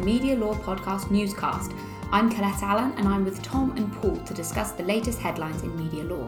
the 0.00 0.06
Media 0.06 0.34
Law 0.34 0.54
Podcast 0.54 1.10
newscast. 1.10 1.72
I'm 2.10 2.30
Colette 2.30 2.62
Allen 2.62 2.94
and 2.96 3.06
I'm 3.06 3.22
with 3.22 3.42
Tom 3.42 3.76
and 3.76 3.92
Paul 3.94 4.16
to 4.16 4.32
discuss 4.32 4.72
the 4.72 4.82
latest 4.82 5.18
headlines 5.18 5.62
in 5.62 5.76
media 5.76 6.04
law. 6.04 6.26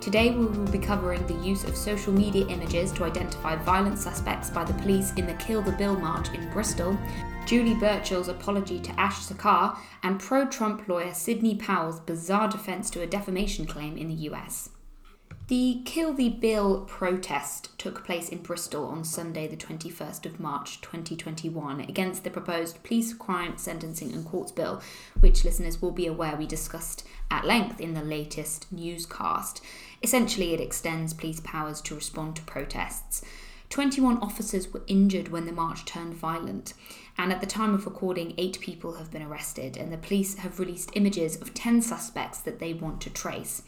Today 0.00 0.32
we 0.32 0.46
will 0.46 0.66
be 0.72 0.78
covering 0.78 1.24
the 1.26 1.34
use 1.34 1.62
of 1.62 1.76
social 1.76 2.12
media 2.12 2.44
images 2.48 2.90
to 2.92 3.04
identify 3.04 3.54
violent 3.54 3.98
suspects 3.98 4.50
by 4.50 4.64
the 4.64 4.74
police 4.74 5.12
in 5.12 5.26
the 5.26 5.34
Kill 5.34 5.62
the 5.62 5.70
Bill 5.72 5.96
march 5.96 6.34
in 6.34 6.50
Bristol, 6.50 6.98
Julie 7.46 7.74
Burchill's 7.74 8.26
apology 8.26 8.80
to 8.80 9.00
Ash 9.00 9.20
Sarkar, 9.20 9.78
and 10.02 10.18
pro 10.18 10.46
Trump 10.46 10.88
lawyer 10.88 11.14
Sidney 11.14 11.54
Powell's 11.54 12.00
bizarre 12.00 12.48
defense 12.48 12.90
to 12.90 13.02
a 13.02 13.06
defamation 13.06 13.64
claim 13.64 13.96
in 13.96 14.08
the 14.08 14.28
US. 14.30 14.70
The 15.48 15.82
Kill 15.84 16.14
the 16.14 16.30
Bill 16.30 16.86
protest 16.88 17.78
took 17.78 18.02
place 18.02 18.30
in 18.30 18.38
Bristol 18.38 18.86
on 18.86 19.04
Sunday, 19.04 19.46
the 19.46 19.58
21st 19.58 20.24
of 20.24 20.40
March 20.40 20.80
2021, 20.80 21.82
against 21.82 22.24
the 22.24 22.30
proposed 22.30 22.82
police 22.82 23.12
crime 23.12 23.58
sentencing 23.58 24.14
and 24.14 24.24
courts 24.24 24.52
bill, 24.52 24.80
which 25.20 25.44
listeners 25.44 25.82
will 25.82 25.90
be 25.90 26.06
aware 26.06 26.34
we 26.34 26.46
discussed 26.46 27.06
at 27.30 27.44
length 27.44 27.78
in 27.78 27.92
the 27.92 28.02
latest 28.02 28.72
newscast. 28.72 29.60
Essentially, 30.02 30.54
it 30.54 30.62
extends 30.62 31.12
police 31.12 31.40
powers 31.40 31.82
to 31.82 31.94
respond 31.94 32.36
to 32.36 32.42
protests. 32.44 33.22
21 33.68 34.16
officers 34.20 34.72
were 34.72 34.82
injured 34.86 35.28
when 35.28 35.44
the 35.44 35.52
march 35.52 35.84
turned 35.84 36.14
violent, 36.14 36.72
and 37.18 37.30
at 37.30 37.42
the 37.42 37.46
time 37.46 37.74
of 37.74 37.84
recording, 37.84 38.32
eight 38.38 38.58
people 38.60 38.94
have 38.94 39.10
been 39.10 39.22
arrested, 39.22 39.76
and 39.76 39.92
the 39.92 39.98
police 39.98 40.38
have 40.38 40.58
released 40.58 40.90
images 40.94 41.36
of 41.36 41.52
10 41.52 41.82
suspects 41.82 42.38
that 42.38 42.60
they 42.60 42.72
want 42.72 43.02
to 43.02 43.10
trace. 43.10 43.60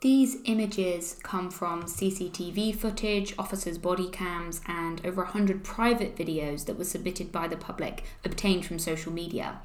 These 0.00 0.38
images 0.46 1.18
come 1.22 1.50
from 1.50 1.82
CCTV 1.82 2.74
footage, 2.74 3.34
officers' 3.38 3.76
body 3.76 4.08
cams, 4.08 4.62
and 4.66 5.04
over 5.04 5.22
100 5.24 5.62
private 5.62 6.16
videos 6.16 6.64
that 6.64 6.78
were 6.78 6.84
submitted 6.84 7.30
by 7.30 7.46
the 7.48 7.58
public 7.58 8.04
obtained 8.24 8.64
from 8.64 8.78
social 8.78 9.12
media. 9.12 9.60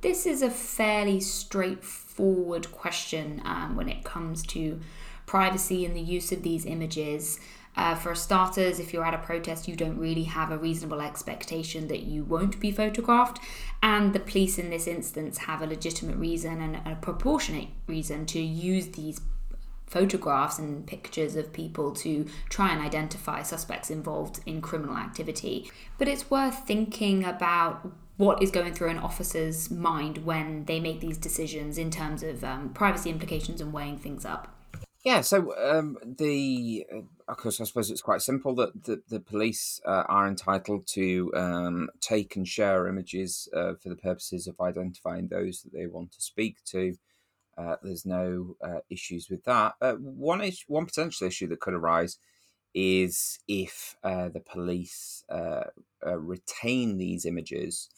This 0.00 0.26
is 0.26 0.42
a 0.42 0.50
fairly 0.50 1.18
straightforward 1.18 2.70
question 2.70 3.42
um, 3.44 3.74
when 3.74 3.88
it 3.88 4.04
comes 4.04 4.44
to 4.44 4.78
privacy 5.26 5.84
and 5.84 5.96
the 5.96 6.00
use 6.00 6.30
of 6.30 6.44
these 6.44 6.64
images. 6.64 7.40
Uh, 7.76 7.96
for 7.96 8.14
starters, 8.14 8.78
if 8.78 8.92
you're 8.92 9.04
at 9.04 9.14
a 9.14 9.18
protest, 9.18 9.66
you 9.66 9.74
don't 9.74 9.98
really 9.98 10.24
have 10.24 10.52
a 10.52 10.58
reasonable 10.58 11.00
expectation 11.00 11.88
that 11.88 12.04
you 12.04 12.22
won't 12.22 12.60
be 12.60 12.70
photographed, 12.70 13.40
and 13.82 14.12
the 14.12 14.20
police 14.20 14.56
in 14.56 14.70
this 14.70 14.86
instance 14.86 15.38
have 15.38 15.62
a 15.62 15.66
legitimate 15.66 16.16
reason 16.16 16.60
and 16.60 16.76
a 16.86 16.96
proportionate 17.00 17.68
reason 17.88 18.24
to 18.24 18.40
use 18.40 18.88
these 18.88 19.20
photographs 19.88 20.58
and 20.58 20.86
pictures 20.86 21.34
of 21.36 21.52
people 21.52 21.92
to 21.92 22.26
try 22.48 22.72
and 22.72 22.80
identify 22.80 23.42
suspects 23.42 23.90
involved 23.90 24.40
in 24.46 24.60
criminal 24.60 24.96
activity. 24.96 25.70
But 25.98 26.08
it's 26.08 26.30
worth 26.30 26.66
thinking 26.66 27.24
about 27.24 27.90
what 28.16 28.42
is 28.42 28.50
going 28.50 28.74
through 28.74 28.88
an 28.88 28.98
officer's 28.98 29.70
mind 29.70 30.18
when 30.18 30.64
they 30.64 30.80
make 30.80 31.00
these 31.00 31.16
decisions 31.16 31.78
in 31.78 31.90
terms 31.90 32.22
of 32.22 32.42
um, 32.44 32.70
privacy 32.70 33.10
implications 33.10 33.60
and 33.60 33.72
weighing 33.72 33.96
things 33.96 34.24
up. 34.24 34.54
Yeah, 35.04 35.20
so 35.20 35.56
um, 35.56 35.96
the 36.02 36.84
uh, 36.92 37.00
of 37.28 37.36
course, 37.36 37.60
I 37.60 37.64
suppose 37.64 37.90
it's 37.90 38.00
quite 38.00 38.22
simple 38.22 38.54
that 38.56 38.84
the, 38.84 39.02
the 39.08 39.20
police 39.20 39.80
uh, 39.84 40.04
are 40.08 40.26
entitled 40.26 40.86
to 40.88 41.30
um, 41.36 41.90
take 42.00 42.36
and 42.36 42.48
share 42.48 42.88
images 42.88 43.48
uh, 43.54 43.74
for 43.74 43.90
the 43.90 43.96
purposes 43.96 44.46
of 44.46 44.58
identifying 44.60 45.28
those 45.28 45.62
that 45.62 45.72
they 45.72 45.86
want 45.86 46.12
to 46.12 46.22
speak 46.22 46.64
to. 46.66 46.96
Uh, 47.58 47.76
there's 47.82 48.06
no 48.06 48.56
uh, 48.62 48.78
issues 48.88 49.28
with 49.28 49.42
that. 49.44 49.74
Uh, 49.80 49.94
one 49.94 50.40
is, 50.40 50.64
one 50.68 50.86
potential 50.86 51.26
issue 51.26 51.48
that 51.48 51.60
could 51.60 51.74
arise 51.74 52.18
is 52.72 53.40
if 53.48 53.96
uh, 54.04 54.28
the 54.28 54.40
police 54.40 55.24
uh, 55.28 55.64
uh, 56.06 56.18
retain 56.18 56.96
these 56.96 57.26
images 57.26 57.88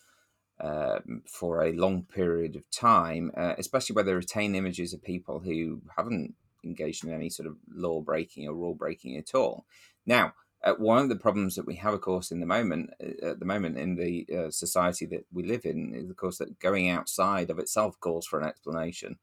um, 0.60 1.22
for 1.26 1.62
a 1.62 1.72
long 1.72 2.04
period 2.04 2.56
of 2.56 2.70
time, 2.70 3.30
especially 3.36 3.94
where 3.94 4.04
they 4.04 4.14
retain 4.14 4.54
images 4.54 4.94
of 4.94 5.02
people 5.02 5.40
who 5.40 5.82
haven't 5.96 6.34
engaged 6.64 7.04
in 7.04 7.12
any 7.12 7.28
sort 7.30 7.46
of 7.46 7.56
law 7.74 8.00
breaking 8.00 8.46
or 8.46 8.54
rule 8.54 8.74
breaking 8.74 9.16
at 9.16 9.34
all. 9.34 9.64
Now, 10.06 10.34
one 10.78 10.98
of 10.98 11.08
the 11.08 11.16
problems 11.16 11.54
that 11.56 11.66
we 11.66 11.76
have, 11.76 11.94
of 11.94 12.02
course, 12.02 12.30
in 12.30 12.40
the 12.40 12.46
moment, 12.46 12.90
at 13.22 13.40
the 13.40 13.46
moment 13.46 13.78
in 13.78 13.96
the 13.96 14.26
society 14.50 15.06
that 15.06 15.24
we 15.32 15.42
live 15.42 15.64
in, 15.64 15.94
is 15.94 16.10
of 16.10 16.16
course 16.16 16.38
that 16.38 16.60
going 16.60 16.90
outside 16.90 17.50
of 17.50 17.58
itself 17.58 17.98
calls 18.00 18.26
for 18.26 18.38
an 18.38 18.46
explanation. 18.46 19.18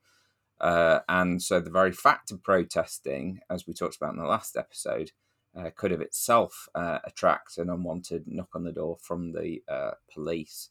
Uh, 0.59 0.99
and 1.07 1.41
so 1.41 1.59
the 1.59 1.69
very 1.69 1.91
fact 1.91 2.31
of 2.31 2.43
protesting, 2.43 3.39
as 3.49 3.67
we 3.67 3.73
talked 3.73 3.95
about 3.95 4.13
in 4.13 4.19
the 4.19 4.25
last 4.25 4.57
episode, 4.57 5.11
uh, 5.55 5.69
could 5.75 5.91
of 5.91 6.01
itself 6.01 6.67
uh, 6.75 6.99
attract 7.03 7.57
an 7.57 7.69
unwanted 7.69 8.25
knock 8.27 8.49
on 8.53 8.63
the 8.63 8.71
door 8.71 8.97
from 9.01 9.31
the 9.31 9.61
uh, 9.67 9.91
police. 10.11 10.69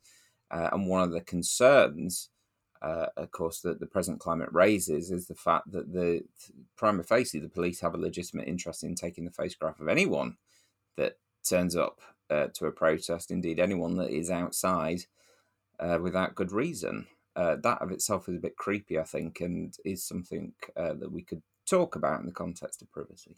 Uh, 0.50 0.70
and 0.72 0.86
one 0.86 1.02
of 1.02 1.10
the 1.10 1.20
concerns, 1.20 2.30
uh, 2.82 3.06
of 3.16 3.30
course, 3.30 3.60
that 3.60 3.80
the 3.80 3.86
present 3.86 4.20
climate 4.20 4.48
raises 4.52 5.10
is 5.10 5.26
the 5.26 5.34
fact 5.34 5.72
that 5.72 5.92
the 5.92 6.22
prima 6.76 7.02
facie 7.02 7.40
the 7.40 7.48
police 7.48 7.80
have 7.80 7.94
a 7.94 7.98
legitimate 7.98 8.46
interest 8.46 8.84
in 8.84 8.94
taking 8.94 9.24
the 9.24 9.30
photograph 9.30 9.80
of 9.80 9.88
anyone 9.88 10.36
that 10.96 11.18
turns 11.48 11.76
up 11.76 12.00
to 12.52 12.66
a 12.66 12.72
protest, 12.72 13.30
indeed 13.30 13.60
anyone 13.60 13.96
that 13.96 14.10
is 14.10 14.30
outside 14.30 15.02
without 16.00 16.34
good 16.34 16.50
reason 16.50 17.06
uh, 17.36 17.56
that 17.62 17.82
of 17.82 17.92
itself 17.92 18.28
is 18.28 18.36
a 18.36 18.40
bit 18.40 18.56
creepy, 18.56 18.98
I 18.98 19.04
think, 19.04 19.40
and 19.40 19.74
is 19.84 20.02
something 20.02 20.52
uh, 20.76 20.94
that 20.94 21.12
we 21.12 21.22
could 21.22 21.42
talk 21.68 21.94
about 21.94 22.20
in 22.20 22.26
the 22.26 22.32
context 22.32 22.82
of 22.82 22.90
privacy. 22.90 23.36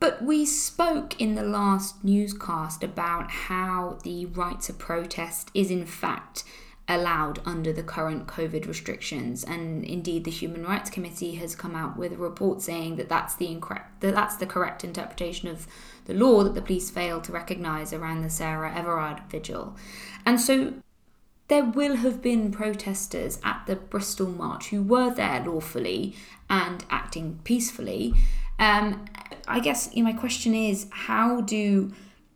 But 0.00 0.22
we 0.22 0.46
spoke 0.46 1.20
in 1.20 1.34
the 1.34 1.42
last 1.42 2.02
newscast 2.02 2.82
about 2.82 3.30
how 3.30 3.98
the 4.02 4.26
right 4.26 4.58
to 4.62 4.72
protest 4.72 5.50
is, 5.52 5.70
in 5.70 5.84
fact, 5.84 6.42
allowed 6.88 7.38
under 7.44 7.72
the 7.72 7.82
current 7.82 8.26
COVID 8.26 8.66
restrictions, 8.66 9.44
and 9.44 9.84
indeed, 9.84 10.24
the 10.24 10.30
Human 10.30 10.64
Rights 10.64 10.90
Committee 10.90 11.36
has 11.36 11.54
come 11.54 11.76
out 11.76 11.96
with 11.96 12.12
a 12.12 12.16
report 12.16 12.62
saying 12.62 12.96
that 12.96 13.08
that's 13.08 13.36
the 13.36 13.60
that 14.00 14.14
that's 14.14 14.36
the 14.36 14.46
correct 14.46 14.82
interpretation 14.82 15.48
of 15.48 15.68
the 16.06 16.14
law 16.14 16.42
that 16.42 16.54
the 16.54 16.62
police 16.62 16.90
failed 16.90 17.22
to 17.24 17.32
recognise 17.32 17.92
around 17.92 18.22
the 18.22 18.30
Sarah 18.30 18.74
Everard 18.74 19.20
vigil, 19.30 19.76
and 20.26 20.40
so 20.40 20.74
there 21.50 21.64
will 21.64 21.96
have 21.96 22.22
been 22.22 22.52
protesters 22.52 23.40
at 23.42 23.64
the 23.66 23.74
Bristol 23.74 24.28
March 24.28 24.68
who 24.68 24.80
were 24.80 25.12
there 25.12 25.44
lawfully 25.44 26.14
and 26.48 26.84
acting 26.90 27.40
peacefully. 27.42 28.14
Um, 28.60 29.04
I 29.48 29.58
guess 29.58 29.90
you 29.92 30.04
know, 30.04 30.12
my 30.12 30.16
question 30.16 30.54
is 30.54 30.86
how 30.90 31.40
do 31.40 31.92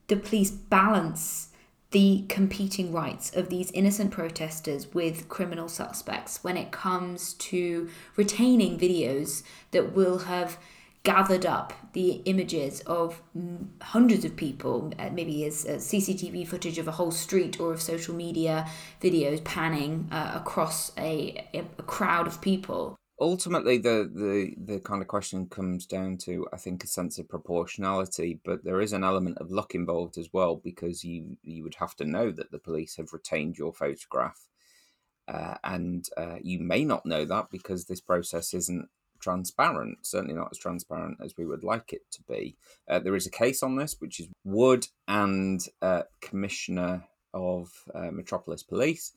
the 0.08 0.16
police 0.16 0.50
balance 0.50 1.50
the 1.92 2.24
competing 2.28 2.92
rights 2.92 3.30
of 3.36 3.50
these 3.50 3.70
innocent 3.70 4.10
protesters 4.10 4.92
with 4.92 5.28
criminal 5.28 5.68
suspects 5.68 6.42
when 6.42 6.56
it 6.56 6.72
comes 6.72 7.34
to 7.34 7.88
retaining 8.16 8.76
videos 8.76 9.44
that 9.70 9.94
will 9.94 10.18
have 10.18 10.58
gathered 11.04 11.44
up 11.44 11.72
the 11.92 12.22
images 12.24 12.80
of 12.80 13.22
hundreds 13.80 14.24
of 14.24 14.34
people, 14.36 14.92
uh, 14.98 15.10
maybe 15.10 15.44
as 15.44 15.64
CCTV 15.64 16.48
footage 16.48 16.78
of 16.78 16.88
a 16.88 16.92
whole 16.92 17.12
street 17.12 17.60
or 17.60 17.72
of 17.72 17.80
social 17.80 18.14
media 18.14 18.66
videos 19.00 19.44
panning 19.44 20.08
uh, 20.10 20.32
across 20.34 20.90
a, 20.98 21.46
a 21.54 21.62
crowd 21.82 22.26
of 22.26 22.40
people. 22.40 22.96
Ultimately, 23.20 23.78
the, 23.78 24.10
the, 24.12 24.54
the 24.72 24.80
kind 24.80 25.00
of 25.00 25.06
question 25.06 25.46
comes 25.46 25.86
down 25.86 26.16
to, 26.24 26.48
I 26.52 26.56
think, 26.56 26.82
a 26.82 26.88
sense 26.88 27.18
of 27.18 27.28
proportionality, 27.28 28.40
but 28.44 28.64
there 28.64 28.80
is 28.80 28.92
an 28.92 29.04
element 29.04 29.38
of 29.38 29.52
luck 29.52 29.74
involved 29.74 30.18
as 30.18 30.30
well 30.32 30.56
because 30.56 31.04
you 31.04 31.36
you 31.42 31.62
would 31.62 31.76
have 31.76 31.94
to 31.96 32.04
know 32.04 32.32
that 32.32 32.50
the 32.50 32.58
police 32.58 32.96
have 32.96 33.12
retained 33.12 33.56
your 33.56 33.72
photograph. 33.72 34.48
Uh, 35.28 35.54
and 35.62 36.08
uh, 36.16 36.36
you 36.42 36.58
may 36.58 36.84
not 36.84 37.06
know 37.06 37.24
that 37.24 37.50
because 37.50 37.84
this 37.84 38.00
process 38.00 38.52
isn't 38.52 38.88
transparent, 39.24 39.98
certainly 40.02 40.34
not 40.34 40.52
as 40.52 40.58
transparent 40.58 41.16
as 41.24 41.34
we 41.38 41.46
would 41.46 41.64
like 41.64 41.92
it 41.92 42.04
to 42.10 42.20
be. 42.32 42.42
Uh, 42.88 43.00
there 43.04 43.16
is 43.16 43.26
a 43.26 43.38
case 43.44 43.62
on 43.62 43.76
this, 43.76 43.96
which 44.00 44.20
is 44.20 44.28
Wood 44.44 44.86
and 45.08 45.60
uh, 45.80 46.02
Commissioner 46.20 46.92
of 47.32 47.70
uh, 47.94 48.10
Metropolis 48.12 48.62
Police, 48.62 49.12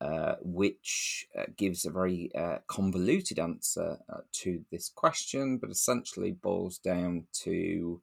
uh, 0.00 0.34
which 0.42 1.26
uh, 1.38 1.44
gives 1.56 1.86
a 1.86 1.90
very 1.90 2.30
uh, 2.34 2.58
convoluted 2.66 3.38
answer 3.38 3.98
to 4.32 4.64
this 4.70 4.90
question, 5.02 5.58
but 5.58 5.70
essentially 5.70 6.32
boils 6.32 6.78
down 6.78 7.26
to 7.44 8.00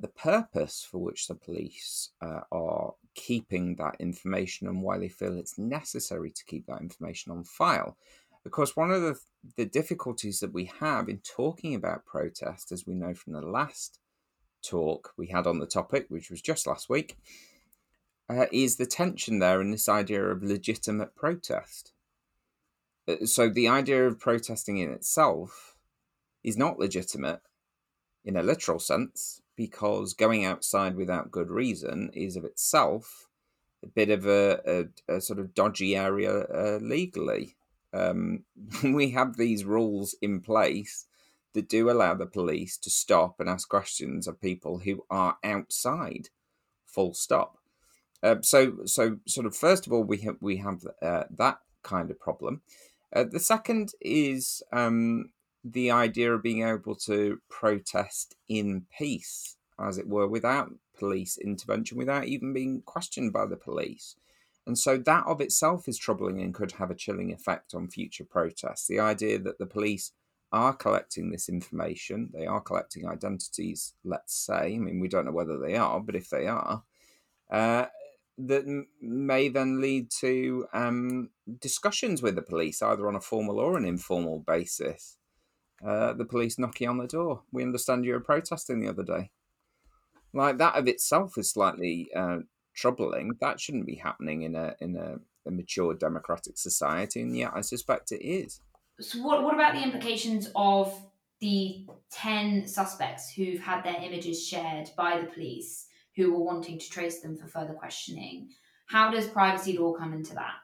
the 0.00 0.12
purpose 0.30 0.86
for 0.88 0.98
which 0.98 1.26
the 1.26 1.34
police 1.34 2.10
are 2.20 2.94
keeping 3.14 3.74
that 3.76 3.96
information 3.98 4.68
and 4.68 4.80
why 4.80 4.96
they 4.98 5.08
feel 5.08 5.36
it's 5.36 5.58
necessary 5.58 6.30
to 6.30 6.44
keep 6.44 6.64
that 6.66 6.80
information 6.80 7.32
on 7.32 7.42
file. 7.44 7.96
Because 8.44 8.76
one 8.76 8.90
of 8.90 9.02
the, 9.02 9.16
the 9.56 9.66
difficulties 9.66 10.40
that 10.40 10.52
we 10.52 10.70
have 10.80 11.08
in 11.08 11.18
talking 11.18 11.74
about 11.74 12.04
protest, 12.04 12.72
as 12.72 12.86
we 12.86 12.94
know 12.94 13.14
from 13.14 13.34
the 13.34 13.42
last 13.42 13.98
talk 14.62 15.12
we 15.16 15.28
had 15.28 15.46
on 15.46 15.58
the 15.58 15.66
topic, 15.66 16.06
which 16.08 16.30
was 16.30 16.42
just 16.42 16.66
last 16.66 16.88
week, 16.88 17.16
uh, 18.28 18.46
is 18.50 18.76
the 18.76 18.86
tension 18.86 19.38
there 19.38 19.60
in 19.60 19.70
this 19.70 19.88
idea 19.88 20.24
of 20.24 20.42
legitimate 20.42 21.14
protest. 21.14 21.92
Uh, 23.06 23.24
so 23.24 23.48
the 23.48 23.68
idea 23.68 24.06
of 24.06 24.18
protesting 24.18 24.78
in 24.78 24.90
itself 24.90 25.76
is 26.42 26.56
not 26.56 26.78
legitimate 26.78 27.40
in 28.24 28.36
a 28.36 28.42
literal 28.42 28.78
sense 28.78 29.42
because 29.56 30.14
going 30.14 30.44
outside 30.44 30.96
without 30.96 31.30
good 31.30 31.50
reason 31.50 32.10
is 32.14 32.36
of 32.36 32.44
itself 32.44 33.28
a 33.84 33.88
bit 33.88 34.10
of 34.10 34.26
a, 34.26 34.88
a, 35.08 35.16
a 35.16 35.20
sort 35.20 35.38
of 35.38 35.54
dodgy 35.54 35.96
area 35.96 36.44
uh, 36.44 36.78
legally. 36.80 37.56
Um, 37.92 38.44
we 38.84 39.10
have 39.10 39.36
these 39.36 39.64
rules 39.64 40.14
in 40.20 40.40
place 40.40 41.06
that 41.54 41.68
do 41.68 41.90
allow 41.90 42.14
the 42.14 42.26
police 42.26 42.78
to 42.78 42.90
stop 42.90 43.38
and 43.38 43.48
ask 43.48 43.68
questions 43.68 44.26
of 44.26 44.40
people 44.40 44.78
who 44.78 45.04
are 45.10 45.36
outside. 45.44 46.28
Full 46.86 47.14
stop. 47.14 47.58
Uh, 48.22 48.36
so, 48.42 48.78
so 48.86 49.18
sort 49.26 49.46
of 49.46 49.56
first 49.56 49.86
of 49.86 49.92
all, 49.92 50.04
we 50.04 50.18
have 50.18 50.36
we 50.40 50.58
have 50.58 50.86
uh, 51.00 51.24
that 51.30 51.58
kind 51.82 52.10
of 52.10 52.20
problem. 52.20 52.62
Uh, 53.14 53.24
the 53.30 53.40
second 53.40 53.92
is 54.00 54.62
um, 54.72 55.30
the 55.64 55.90
idea 55.90 56.32
of 56.32 56.42
being 56.42 56.66
able 56.66 56.94
to 56.94 57.40
protest 57.48 58.36
in 58.48 58.86
peace, 58.96 59.56
as 59.78 59.98
it 59.98 60.08
were, 60.08 60.26
without 60.26 60.70
police 60.96 61.36
intervention, 61.36 61.98
without 61.98 62.26
even 62.26 62.52
being 62.52 62.82
questioned 62.86 63.32
by 63.32 63.44
the 63.44 63.56
police. 63.56 64.16
And 64.66 64.78
so 64.78 64.96
that 64.96 65.24
of 65.26 65.40
itself 65.40 65.88
is 65.88 65.98
troubling 65.98 66.40
and 66.40 66.54
could 66.54 66.72
have 66.72 66.90
a 66.90 66.94
chilling 66.94 67.32
effect 67.32 67.74
on 67.74 67.88
future 67.88 68.24
protests. 68.24 68.86
The 68.86 69.00
idea 69.00 69.38
that 69.40 69.58
the 69.58 69.66
police 69.66 70.12
are 70.52 70.74
collecting 70.74 71.30
this 71.30 71.48
information, 71.48 72.30
they 72.32 72.46
are 72.46 72.60
collecting 72.60 73.08
identities, 73.08 73.94
let's 74.04 74.34
say. 74.34 74.74
I 74.74 74.78
mean, 74.78 75.00
we 75.00 75.08
don't 75.08 75.24
know 75.24 75.32
whether 75.32 75.58
they 75.58 75.76
are, 75.76 75.98
but 75.98 76.14
if 76.14 76.28
they 76.28 76.46
are, 76.46 76.84
uh, 77.50 77.86
that 78.38 78.84
may 79.00 79.48
then 79.48 79.80
lead 79.80 80.10
to 80.20 80.66
um, 80.72 81.30
discussions 81.60 82.22
with 82.22 82.36
the 82.36 82.42
police, 82.42 82.82
either 82.82 83.08
on 83.08 83.16
a 83.16 83.20
formal 83.20 83.58
or 83.58 83.76
an 83.76 83.84
informal 83.84 84.40
basis. 84.40 85.16
Uh, 85.84 86.12
the 86.12 86.24
police 86.24 86.58
knocking 86.60 86.88
on 86.88 86.98
the 86.98 87.08
door. 87.08 87.42
We 87.50 87.64
understand 87.64 88.04
you 88.04 88.12
were 88.12 88.20
protesting 88.20 88.80
the 88.80 88.88
other 88.88 89.02
day. 89.02 89.30
Like 90.32 90.58
that 90.58 90.76
of 90.76 90.86
itself 90.86 91.36
is 91.36 91.50
slightly 91.50 92.08
uh, 92.14 92.38
troubling. 92.74 93.32
That 93.40 93.60
shouldn't 93.60 93.86
be 93.86 93.96
happening 93.96 94.42
in 94.42 94.54
a 94.54 94.74
in 94.80 94.96
a, 94.96 95.16
a, 95.46 95.50
mature 95.50 95.94
democratic 95.94 96.58
society, 96.58 97.22
and 97.22 97.36
yet 97.36 97.52
I 97.54 97.60
suspect 97.60 98.12
it 98.12 98.24
is. 98.24 98.60
So, 99.00 99.22
what 99.22 99.42
what 99.42 99.54
about 99.54 99.74
the 99.74 99.82
implications 99.82 100.50
of 100.54 100.94
the 101.40 101.86
ten 102.10 102.66
suspects 102.66 103.32
who've 103.32 103.60
had 103.60 103.82
their 103.84 104.00
images 104.02 104.46
shared 104.46 104.90
by 104.96 105.20
the 105.20 105.26
police? 105.26 105.86
who 106.16 106.32
were 106.32 106.44
wanting 106.44 106.78
to 106.78 106.90
trace 106.90 107.20
them 107.20 107.36
for 107.36 107.46
further 107.46 107.74
questioning. 107.74 108.50
How 108.86 109.10
does 109.10 109.26
privacy 109.26 109.78
law 109.78 109.94
come 109.94 110.12
into 110.12 110.34
that? 110.34 110.54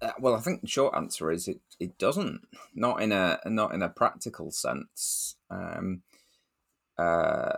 Uh, 0.00 0.12
well, 0.20 0.34
I 0.34 0.40
think 0.40 0.62
the 0.62 0.68
short 0.68 0.94
answer 0.94 1.30
is 1.30 1.48
it, 1.48 1.60
it 1.78 1.98
doesn't. 1.98 2.40
Not 2.74 3.02
in 3.02 3.12
a 3.12 3.40
not 3.46 3.74
in 3.74 3.82
a 3.82 3.88
practical 3.88 4.50
sense. 4.50 5.36
Um, 5.50 6.02
uh, 6.96 7.54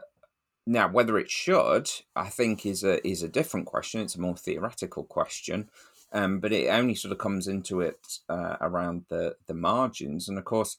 now, 0.66 0.88
whether 0.88 1.18
it 1.18 1.30
should, 1.30 1.90
I 2.14 2.28
think, 2.28 2.66
is 2.66 2.84
a 2.84 3.06
is 3.06 3.22
a 3.22 3.28
different 3.28 3.66
question. 3.66 4.00
It's 4.00 4.14
a 4.14 4.20
more 4.20 4.36
theoretical 4.36 5.04
question, 5.04 5.70
um, 6.12 6.40
but 6.40 6.52
it 6.52 6.68
only 6.68 6.94
sort 6.94 7.12
of 7.12 7.18
comes 7.18 7.48
into 7.48 7.80
it 7.80 8.18
uh, 8.28 8.56
around 8.60 9.04
the 9.08 9.36
the 9.46 9.54
margins. 9.54 10.28
And 10.28 10.38
of 10.38 10.44
course, 10.44 10.76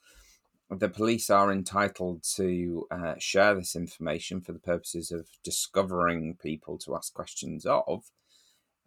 the 0.70 0.90
police 0.90 1.30
are 1.30 1.52
entitled 1.52 2.24
to 2.36 2.88
uh, 2.92 3.16
share 3.18 3.56
this 3.56 3.76
information 3.76 4.40
for 4.40 4.54
the 4.54 4.60
purposes 4.60 5.12
of 5.12 5.28
discovering 5.44 6.38
people 6.42 6.78
to 6.80 6.96
ask 6.96 7.14
questions 7.14 7.66
of. 7.66 8.12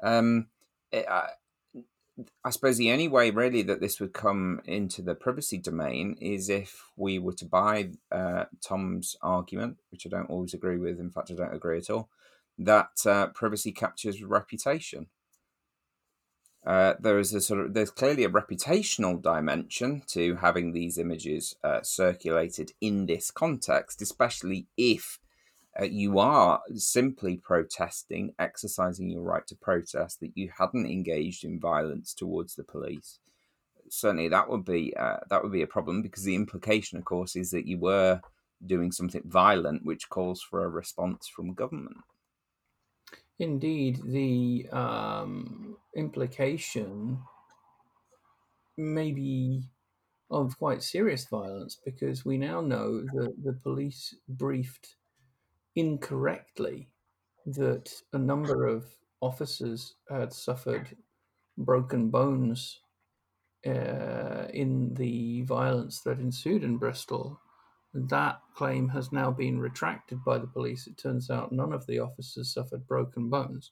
Um, 0.03 0.47
it, 0.93 1.07
I 2.45 2.51
suppose 2.51 2.77
the 2.77 2.93
only 2.93 3.09
way 3.09 3.31
really 3.31 3.63
that 3.63 3.81
this 3.81 3.99
would 3.99 4.13
come 4.13 4.61
into 4.67 5.03
the 5.03 5.15
privacy 5.15 5.59
domain 5.59 6.17
is 6.21 6.49
if 6.49 6.91
we 6.97 7.19
were 7.19 7.33
to 7.33 7.45
buy 7.45 7.91
uh, 8.13 8.45
Tom's 8.61 9.17
argument, 9.21 9.79
which 9.91 10.07
I 10.07 10.11
don't 10.11 10.31
always 10.31 10.55
agree 10.55 10.79
with. 10.79 11.01
In 11.01 11.11
fact, 11.11 11.33
I 11.33 11.35
don't 11.35 11.55
agree 11.55 11.79
at 11.79 11.91
all. 11.91 12.09
That 12.57 13.05
uh, 13.05 13.29
privacy 13.29 13.73
captures 13.73 14.23
reputation. 14.23 15.09
Uh, 16.65 16.95
there 16.99 17.19
is 17.19 17.35
a 17.35 17.41
sort 17.41 17.61
of 17.61 17.75
there's 17.75 17.91
clearly 17.91 18.25
a 18.25 18.29
reputational 18.29 19.21
dimension 19.21 20.03
to 20.07 20.37
having 20.37 20.73
these 20.73 20.97
images 20.97 21.57
uh, 21.63 21.83
circulated 21.83 22.73
in 22.81 23.07
this 23.07 23.31
context, 23.31 24.01
especially 24.01 24.67
if 24.77 25.19
uh, 25.81 25.85
you 25.85 26.19
are 26.19 26.61
simply 26.75 27.37
protesting, 27.37 28.35
exercising 28.39 29.11
your 29.11 29.23
right 29.23 29.47
to 29.49 29.57
protest, 29.57 30.21
that 30.21 30.33
you 30.35 30.51
hadn't 30.59 30.87
engaged 30.87 31.45
in 31.45 31.59
violence 31.59 32.15
towards 32.15 32.55
the 32.55 32.65
police. 32.65 33.19
Certainly, 33.89 34.29
that 34.29 34.49
would 34.49 34.65
be 34.65 34.95
uh, 34.97 35.19
that 35.31 35.43
would 35.43 35.53
be 35.53 35.63
a 35.63 35.67
problem 35.67 36.03
because 36.03 36.25
the 36.25 36.35
implication, 36.35 36.99
of 36.99 37.05
course, 37.05 37.37
is 37.37 37.51
that 37.51 37.67
you 37.67 37.79
were 37.79 38.21
doing 38.65 38.93
something 38.93 39.23
violent, 39.25 39.85
which 39.85 40.09
calls 40.09 40.43
for 40.43 40.65
a 40.65 40.69
response 40.69 41.29
from 41.29 41.55
government. 41.55 41.99
Indeed, 43.39 44.01
the 44.07 44.69
um, 44.73 45.77
implication 45.97 47.19
may 48.77 49.11
be 49.13 49.65
of 50.31 50.57
quite 50.59 50.83
serious 50.83 51.27
violence 51.27 51.79
because 51.85 52.25
we 52.25 52.39
now 52.39 52.61
know 52.61 53.03
that 53.03 53.35
the 53.43 53.53
police 53.53 54.15
briefed 54.29 54.97
incorrectly 55.77 56.89
that 57.47 57.93
a 58.13 58.19
number 58.19 58.67
of 58.67 58.87
officers 59.21 59.95
had 60.11 60.33
suffered 60.33 60.97
broken 61.59 62.11
bones 62.11 62.81
uh, 63.67 64.47
in 64.53 64.93
the 64.95 65.43
violence 65.43 66.01
that 66.01 66.19
ensued 66.19 66.65
in 66.65 66.77
Bristol 66.77 67.41
that 67.95 68.41
claim 68.55 68.89
has 68.89 69.13
now 69.13 69.31
been 69.31 69.59
retracted 69.59 70.23
by 70.25 70.37
the 70.37 70.47
police. 70.47 70.87
It 70.87 70.99
turns 70.99 71.31
out 71.31 71.53
none 71.53 71.73
of 71.73 71.87
the 71.87 72.01
officers 72.01 72.53
suffered 72.53 72.87
broken 72.89 73.31
bones. 73.31 73.71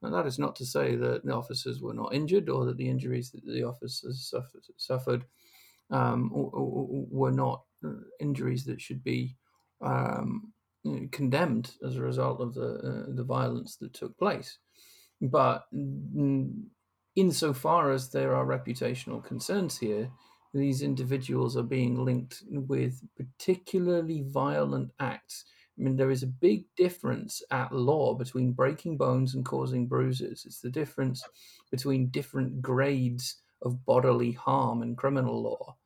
Now, 0.00 0.10
that 0.10 0.26
is 0.26 0.38
not 0.38 0.54
to 0.56 0.66
say 0.66 0.94
that 0.96 1.24
the 1.24 1.34
officers 1.34 1.80
were 1.82 1.94
not 1.94 2.14
injured 2.14 2.48
or 2.48 2.64
that 2.66 2.76
the 2.76 2.88
injuries 2.88 3.30
that 3.32 3.44
the 3.44 3.64
officers 3.64 4.28
suffered, 4.30 4.62
suffered 4.76 5.24
um, 5.90 6.30
were 6.32 7.32
not 7.32 7.64
uh, 7.84 7.94
injuries 8.20 8.64
that 8.64 8.80
should 8.80 9.02
be 9.02 9.36
um, 9.80 10.52
condemned 11.12 11.72
as 11.86 11.96
a 11.96 12.02
result 12.02 12.40
of 12.40 12.54
the 12.54 12.74
uh, 13.08 13.14
the 13.14 13.24
violence 13.24 13.76
that 13.76 13.94
took 13.94 14.16
place. 14.18 14.58
But 15.20 15.64
insofar 17.16 17.92
as 17.92 18.10
there 18.10 18.34
are 18.34 18.44
reputational 18.44 19.24
concerns 19.24 19.78
here, 19.78 20.10
these 20.52 20.82
individuals 20.82 21.56
are 21.56 21.62
being 21.62 22.04
linked 22.04 22.42
with 22.50 23.00
particularly 23.16 24.24
violent 24.28 24.90
acts. 25.00 25.44
I 25.78 25.82
mean, 25.82 25.96
there 25.96 26.10
is 26.10 26.22
a 26.22 26.28
big 26.28 26.66
difference 26.76 27.42
at 27.50 27.72
law 27.72 28.14
between 28.14 28.52
breaking 28.52 28.96
bones 28.96 29.34
and 29.34 29.44
causing 29.44 29.88
bruises. 29.88 30.44
It's 30.46 30.60
the 30.60 30.70
difference 30.70 31.24
between 31.70 32.10
different 32.10 32.62
grades 32.62 33.42
of 33.62 33.84
bodily 33.84 34.32
harm 34.32 34.82
in 34.82 34.94
criminal 34.94 35.42
law. 35.42 35.76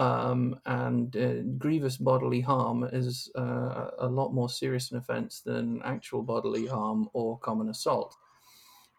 Um, 0.00 0.60
and 0.64 1.16
uh, 1.16 1.42
grievous 1.58 1.96
bodily 1.96 2.40
harm 2.40 2.88
is 2.92 3.30
uh, 3.36 3.90
a 3.98 4.06
lot 4.06 4.32
more 4.32 4.48
serious 4.48 4.92
an 4.92 4.98
offense 4.98 5.40
than 5.40 5.82
actual 5.82 6.22
bodily 6.22 6.66
harm 6.66 7.08
or 7.14 7.36
common 7.38 7.68
assault. 7.68 8.14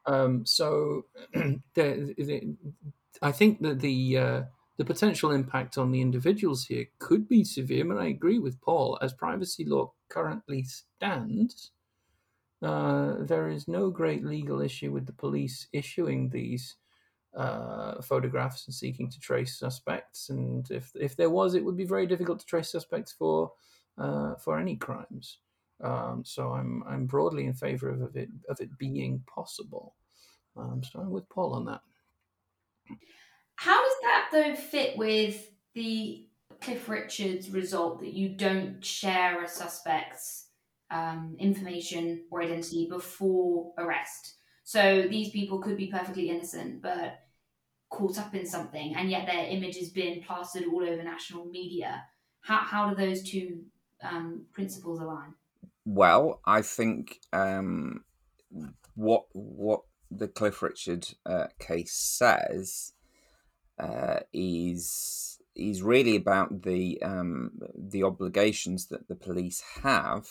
Um, 0.06 0.46
so, 0.46 1.06
the, 1.34 2.13
the, 2.18 2.56
I 3.22 3.32
think 3.32 3.62
that 3.62 3.79
the 3.79 4.18
uh, 4.18 4.41
the 4.77 4.86
potential 4.86 5.32
impact 5.32 5.77
on 5.77 5.91
the 5.91 6.01
individuals 6.01 6.65
here 6.65 6.86
could 7.00 7.27
be 7.27 7.44
severe, 7.44 7.89
and 7.91 8.00
I 8.00 8.08
agree 8.08 8.39
with 8.39 8.62
Paul. 8.62 8.98
As 9.01 9.13
privacy 9.13 9.65
law 9.65 9.94
currently 10.10 10.63
stands, 10.63 11.72
uh, 12.62 13.15
there 13.20 13.50
is 13.50 13.68
no 13.68 13.89
great 13.89 14.25
legal 14.25 14.62
issue 14.62 14.91
with 14.91 15.06
the 15.06 15.13
police 15.13 15.68
issuing 15.74 16.29
these 16.29 16.75
uh, 17.36 18.01
photographs 18.01 18.65
and 18.65 18.74
seeking 18.74 19.09
to 19.09 19.19
trace 19.19 19.57
suspects. 19.57 20.29
And 20.29 20.69
if 20.71 20.91
if 20.95 21.15
there 21.15 21.29
was, 21.29 21.55
it 21.55 21.63
would 21.63 21.77
be 21.77 21.86
very 21.86 22.07
difficult 22.07 22.39
to 22.39 22.45
trace 22.45 22.71
suspects 22.71 23.12
for 23.12 23.51
uh, 23.98 24.36
for 24.36 24.59
any 24.59 24.75
crimes. 24.75 25.39
Um, 25.81 26.24
so 26.25 26.51
I'm 26.51 26.83
I'm 26.88 27.05
broadly 27.05 27.45
in 27.45 27.53
favour 27.53 27.89
of 27.89 28.15
it 28.15 28.29
of 28.50 28.59
it 28.59 28.77
being 28.77 29.24
possible. 29.33 29.95
Um, 30.57 30.81
I'm 30.95 31.12
with 31.12 31.29
Paul 31.29 31.53
on 31.53 31.65
that. 31.65 31.81
How 33.55 33.81
does 33.81 33.93
that 34.01 34.29
though 34.31 34.55
fit 34.55 34.98
with 34.98 35.51
the 35.74 36.25
Cliff 36.62 36.89
Richards 36.89 37.50
result 37.50 38.01
that 38.01 38.13
you 38.13 38.29
don't 38.29 38.83
share 38.83 39.43
a 39.43 39.48
suspect's 39.48 40.48
um, 40.91 41.36
information 41.39 42.24
or 42.31 42.41
identity 42.41 42.88
before 42.89 43.71
arrest? 43.77 44.38
So 44.70 45.08
these 45.10 45.32
people 45.32 45.58
could 45.58 45.78
be 45.78 45.88
perfectly 45.88 46.30
innocent, 46.30 46.84
but 46.84 47.22
caught 47.90 48.20
up 48.20 48.36
in 48.36 48.46
something, 48.46 48.94
and 48.96 49.10
yet 49.10 49.26
their 49.26 49.48
image 49.48 49.76
has 49.80 49.90
been 49.90 50.22
plastered 50.22 50.66
all 50.72 50.84
over 50.84 51.02
national 51.02 51.46
media. 51.46 52.04
How, 52.42 52.60
how 52.60 52.90
do 52.92 52.96
those 52.96 53.24
two 53.24 53.64
um, 54.04 54.46
principles 54.54 55.00
align? 55.00 55.34
Well, 55.86 56.42
I 56.46 56.62
think 56.62 57.18
um, 57.34 58.04
what 58.94 59.26
what 59.32 59.82
the 60.12 60.28
Cliff 60.28 60.62
Richard 60.62 61.08
uh, 61.26 61.48
case 61.58 61.94
says 61.94 62.94
uh, 63.80 64.20
is 64.32 65.40
is 65.56 65.82
really 65.82 66.16
about 66.16 66.62
the 66.62 67.02
um, 67.02 67.54
the 67.76 68.04
obligations 68.04 68.86
that 68.90 69.08
the 69.08 69.16
police 69.16 69.64
have 69.82 70.28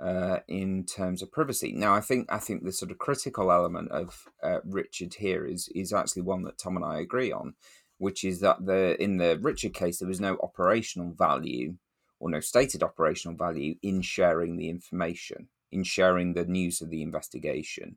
uh, 0.00 0.38
in 0.48 0.84
terms 0.84 1.22
of 1.22 1.32
privacy. 1.32 1.72
Now, 1.72 1.94
I 1.94 2.00
think 2.00 2.26
I 2.32 2.38
think 2.38 2.64
the 2.64 2.72
sort 2.72 2.90
of 2.90 2.98
critical 2.98 3.52
element 3.52 3.90
of 3.90 4.28
uh, 4.42 4.60
Richard 4.64 5.14
here 5.14 5.46
is 5.46 5.68
is 5.74 5.92
actually 5.92 6.22
one 6.22 6.42
that 6.44 6.58
Tom 6.58 6.76
and 6.76 6.84
I 6.84 6.98
agree 7.00 7.32
on, 7.32 7.54
which 7.98 8.24
is 8.24 8.40
that 8.40 8.66
the 8.66 9.00
in 9.02 9.18
the 9.18 9.38
Richard 9.40 9.74
case 9.74 9.98
there 9.98 10.08
was 10.08 10.20
no 10.20 10.36
operational 10.42 11.12
value 11.12 11.76
or 12.20 12.30
no 12.30 12.40
stated 12.40 12.82
operational 12.82 13.36
value 13.36 13.74
in 13.82 14.02
sharing 14.02 14.56
the 14.56 14.68
information, 14.68 15.48
in 15.70 15.84
sharing 15.84 16.34
the 16.34 16.44
news 16.44 16.80
of 16.80 16.90
the 16.90 17.02
investigation. 17.02 17.96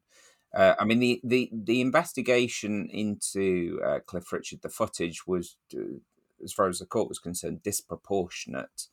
Uh, 0.54 0.76
I 0.80 0.86
mean, 0.86 1.00
the, 1.00 1.22
the, 1.24 1.50
the 1.52 1.82
investigation 1.82 2.90
into 2.92 3.80
uh, 3.86 4.00
Cliff 4.06 4.32
Richard, 4.32 4.62
the 4.62 4.70
footage 4.70 5.28
was, 5.28 5.58
uh, 5.76 6.00
as 6.44 6.54
far 6.54 6.68
as 6.68 6.80
the 6.80 6.86
court 6.86 7.10
was 7.10 7.20
concerned, 7.20 7.64
disproportionate 7.64 8.88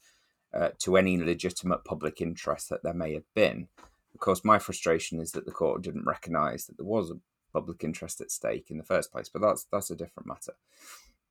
uh, 0.54 0.70
to 0.78 0.96
any 0.96 1.18
legitimate 1.18 1.84
public 1.84 2.20
interest 2.20 2.68
that 2.68 2.82
there 2.82 2.94
may 2.94 3.12
have 3.14 3.26
been. 3.34 3.68
Of 4.14 4.20
course, 4.20 4.44
my 4.44 4.58
frustration 4.58 5.20
is 5.20 5.32
that 5.32 5.44
the 5.44 5.52
court 5.52 5.82
didn't 5.82 6.06
recognise 6.06 6.66
that 6.66 6.76
there 6.76 6.87
was 6.87 7.11
a 7.11 7.18
public 7.52 7.82
interest 7.82 8.20
at 8.20 8.30
stake 8.30 8.70
in 8.70 8.78
the 8.78 8.84
first 8.84 9.11
place, 9.12 9.28
but 9.28 9.42
that's 9.42 9.66
that's 9.73 9.90
a 9.90 9.96
different 9.96 10.26
matter. 10.26 10.54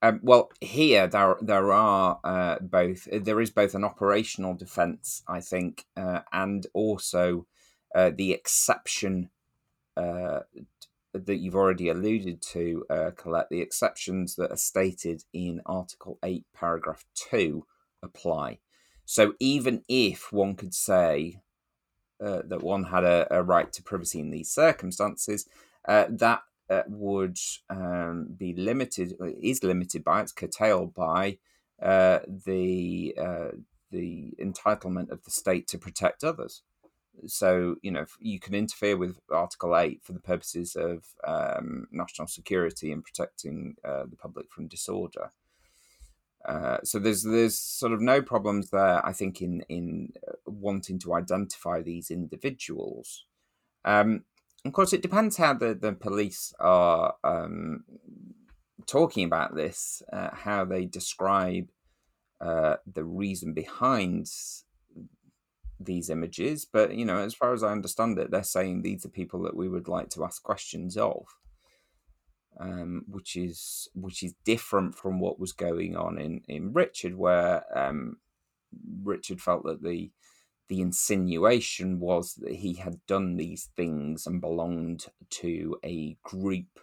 Um, 0.01 0.19
well, 0.21 0.51
here 0.59 1.07
there 1.07 1.37
there 1.41 1.71
are 1.71 2.19
uh, 2.23 2.59
both 2.59 3.07
there 3.11 3.39
is 3.39 3.51
both 3.51 3.73
an 3.73 3.85
operational 3.85 4.53
defence, 4.53 5.23
I 5.27 5.39
think, 5.39 5.85
uh, 5.95 6.21
and 6.33 6.67
also 6.73 7.45
uh, 7.95 8.11
the 8.13 8.33
exception 8.33 9.29
uh, 9.95 10.41
that 11.13 11.37
you've 11.37 11.55
already 11.55 11.89
alluded 11.89 12.41
to, 12.41 12.85
uh, 12.89 13.11
Colette. 13.15 13.47
The 13.49 13.61
exceptions 13.61 14.35
that 14.35 14.51
are 14.51 14.57
stated 14.57 15.23
in 15.31 15.61
Article 15.65 16.19
Eight, 16.23 16.45
Paragraph 16.53 17.05
Two, 17.15 17.65
apply. 18.01 18.59
So 19.05 19.33
even 19.39 19.83
if 19.87 20.31
one 20.31 20.55
could 20.55 20.73
say 20.73 21.41
uh, 22.23 22.41
that 22.45 22.63
one 22.63 22.85
had 22.85 23.03
a, 23.03 23.27
a, 23.29 23.43
right 23.43 23.71
to 23.73 23.83
privacy 23.83 24.19
in 24.19 24.31
these 24.31 24.49
circumstances, 24.49 25.47
uh, 25.87 26.05
that 26.09 26.41
uh, 26.69 26.83
would 26.87 27.37
um, 27.69 28.29
be 28.37 28.53
limited, 28.53 29.13
is 29.41 29.63
limited 29.63 30.03
by, 30.03 30.21
it's 30.21 30.31
curtailed 30.31 30.93
by 30.93 31.37
uh, 31.81 32.19
the 32.45 33.13
uh, 33.19 33.49
the 33.91 34.33
entitlement 34.41 35.11
of 35.11 35.23
the 35.23 35.31
state 35.31 35.67
to 35.67 35.77
protect 35.77 36.23
others. 36.23 36.63
So 37.27 37.75
you 37.81 37.91
know 37.91 38.05
you 38.19 38.39
can 38.39 38.55
interfere 38.55 38.95
with 38.95 39.19
Article 39.29 39.77
Eight 39.77 40.01
for 40.03 40.13
the 40.13 40.19
purposes 40.19 40.75
of 40.75 41.03
um, 41.27 41.87
national 41.91 42.27
security 42.27 42.91
and 42.91 43.03
protecting 43.03 43.75
uh, 43.83 44.05
the 44.09 44.15
public 44.15 44.49
from 44.49 44.67
disorder. 44.67 45.31
Uh, 46.45 46.77
so 46.83 46.99
there's 46.99 47.23
there's 47.23 47.57
sort 47.57 47.93
of 47.93 48.01
no 48.01 48.21
problems 48.21 48.69
there. 48.69 49.05
I 49.05 49.13
think 49.13 49.41
in 49.41 49.63
in 49.69 50.13
uh, 50.27 50.33
wanting 50.45 50.99
to 50.99 51.13
identify 51.13 51.81
these 51.81 52.11
individuals. 52.11 53.25
Um, 53.85 54.23
of 54.65 54.73
course, 54.73 54.93
it 54.93 55.01
depends 55.01 55.37
how 55.37 55.53
the 55.53 55.73
the 55.73 55.93
police 55.93 56.53
are 56.59 57.15
um, 57.23 57.85
talking 58.85 59.25
about 59.25 59.55
this, 59.55 60.01
uh, 60.11 60.29
how 60.33 60.65
they 60.65 60.85
describe 60.85 61.69
uh, 62.41 62.75
the 62.91 63.03
reason 63.03 63.53
behind 63.53 64.29
these 65.79 66.09
images. 66.09 66.65
But 66.65 66.93
you 66.95 67.05
know, 67.05 67.19
as 67.19 67.33
far 67.33 67.53
as 67.53 67.63
I 67.63 67.71
understand 67.71 68.17
it, 68.19 68.31
they're 68.31 68.43
saying 68.43 68.81
these 68.81 69.05
are 69.05 69.09
people 69.09 69.41
that 69.43 69.55
we 69.55 69.69
would 69.69 69.87
like 69.87 70.09
to 70.11 70.25
ask 70.25 70.43
questions 70.43 70.97
of 70.97 71.25
um, 72.59 73.05
which 73.07 73.35
is 73.35 73.87
which 73.93 74.23
is 74.23 74.33
different 74.43 74.95
from 74.95 75.19
what 75.19 75.39
was 75.39 75.53
going 75.53 75.95
on 75.95 76.17
in 76.17 76.41
in 76.47 76.73
Richard, 76.73 77.15
where 77.15 77.65
um, 77.77 78.17
Richard 79.03 79.41
felt 79.41 79.63
that 79.65 79.83
the 79.83 80.11
the 80.69 80.81
insinuation 80.81 81.99
was 81.99 82.35
that 82.35 82.55
he 82.55 82.75
had 82.75 83.05
done 83.05 83.35
these 83.35 83.69
things 83.75 84.25
and 84.25 84.39
belonged 84.39 85.07
to 85.29 85.77
a 85.83 86.17
group 86.23 86.79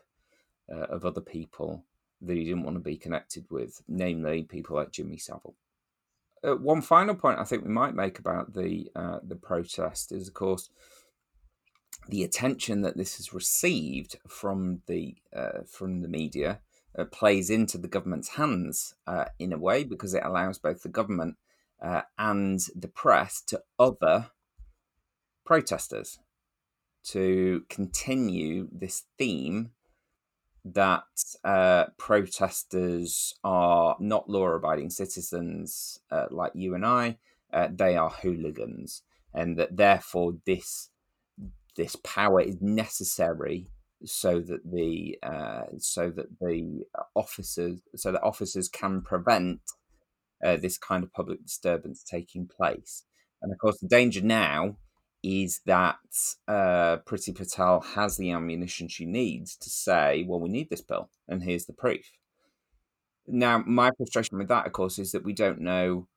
uh, 0.70 0.84
of 0.84 1.04
other 1.04 1.20
people 1.20 1.84
that 2.20 2.36
he 2.36 2.44
didn't 2.44 2.62
want 2.62 2.76
to 2.76 2.80
be 2.80 2.96
connected 2.96 3.46
with, 3.50 3.82
namely 3.88 4.42
people 4.42 4.76
like 4.76 4.92
Jimmy 4.92 5.16
Savile. 5.16 5.56
Uh, 6.44 6.56
one 6.56 6.80
final 6.80 7.14
point 7.14 7.38
I 7.38 7.44
think 7.44 7.64
we 7.64 7.70
might 7.70 7.94
make 7.94 8.18
about 8.18 8.54
the 8.54 8.90
uh, 8.94 9.18
the 9.22 9.36
protest 9.36 10.12
is, 10.12 10.28
of 10.28 10.34
course, 10.34 10.70
the 12.10 12.24
attention 12.24 12.82
that 12.82 12.96
this 12.96 13.16
has 13.16 13.32
received 13.32 14.16
from 14.28 14.82
the 14.86 15.14
uh, 15.34 15.60
from 15.66 16.02
the 16.02 16.08
media 16.08 16.60
uh, 16.98 17.04
plays 17.04 17.50
into 17.50 17.78
the 17.78 17.88
government's 17.88 18.30
hands 18.30 18.94
uh, 19.06 19.26
in 19.38 19.52
a 19.52 19.58
way 19.58 19.84
because 19.84 20.12
it 20.12 20.24
allows 20.24 20.58
both 20.58 20.82
the 20.82 20.88
government 20.88 21.36
uh, 21.80 22.02
and 22.18 22.60
the 22.74 22.88
press 22.88 23.40
to 23.40 23.62
other 23.78 24.30
protesters 25.44 26.18
to 27.02 27.64
continue 27.68 28.68
this 28.72 29.04
theme 29.16 29.70
that 30.64 31.04
uh, 31.42 31.86
protesters 31.96 33.34
are 33.42 33.96
not 33.98 34.28
law-abiding 34.28 34.90
citizens 34.90 36.00
uh, 36.10 36.26
like 36.30 36.52
you 36.54 36.74
and 36.74 36.84
I; 36.84 37.16
they 37.70 37.96
are 37.96 38.10
hooligans, 38.10 39.02
and 39.32 39.56
that 39.56 39.76
therefore 39.76 40.34
this 40.44 40.89
this 41.80 41.96
power 42.04 42.42
is 42.42 42.58
necessary 42.60 43.66
so 44.04 44.38
that 44.40 44.60
the 44.70 45.18
uh, 45.22 45.62
so 45.78 46.10
that 46.10 46.38
the 46.38 46.84
officers 47.14 47.80
so 47.96 48.12
that 48.12 48.22
officers 48.22 48.68
can 48.68 49.00
prevent 49.00 49.60
uh, 50.44 50.56
this 50.56 50.76
kind 50.76 51.02
of 51.02 51.12
public 51.12 51.42
disturbance 51.42 52.02
taking 52.02 52.46
place. 52.46 53.04
And 53.40 53.50
of 53.50 53.58
course, 53.58 53.78
the 53.78 53.88
danger 53.88 54.20
now 54.20 54.76
is 55.22 55.60
that 55.64 55.96
uh, 56.48 56.98
Priti 57.06 57.34
Patel 57.34 57.80
has 57.80 58.18
the 58.18 58.30
ammunition 58.30 58.88
she 58.88 59.06
needs 59.06 59.56
to 59.56 59.70
say, 59.70 60.24
"Well, 60.28 60.40
we 60.40 60.50
need 60.50 60.68
this 60.68 60.82
bill, 60.82 61.08
and 61.28 61.42
here's 61.42 61.64
the 61.64 61.72
proof." 61.72 62.12
Now, 63.26 63.62
my 63.66 63.90
frustration 63.96 64.36
with 64.36 64.48
that, 64.48 64.66
of 64.66 64.72
course, 64.72 64.98
is 64.98 65.12
that 65.12 65.24
we 65.24 65.32
don't 65.32 65.60
know 65.60 66.08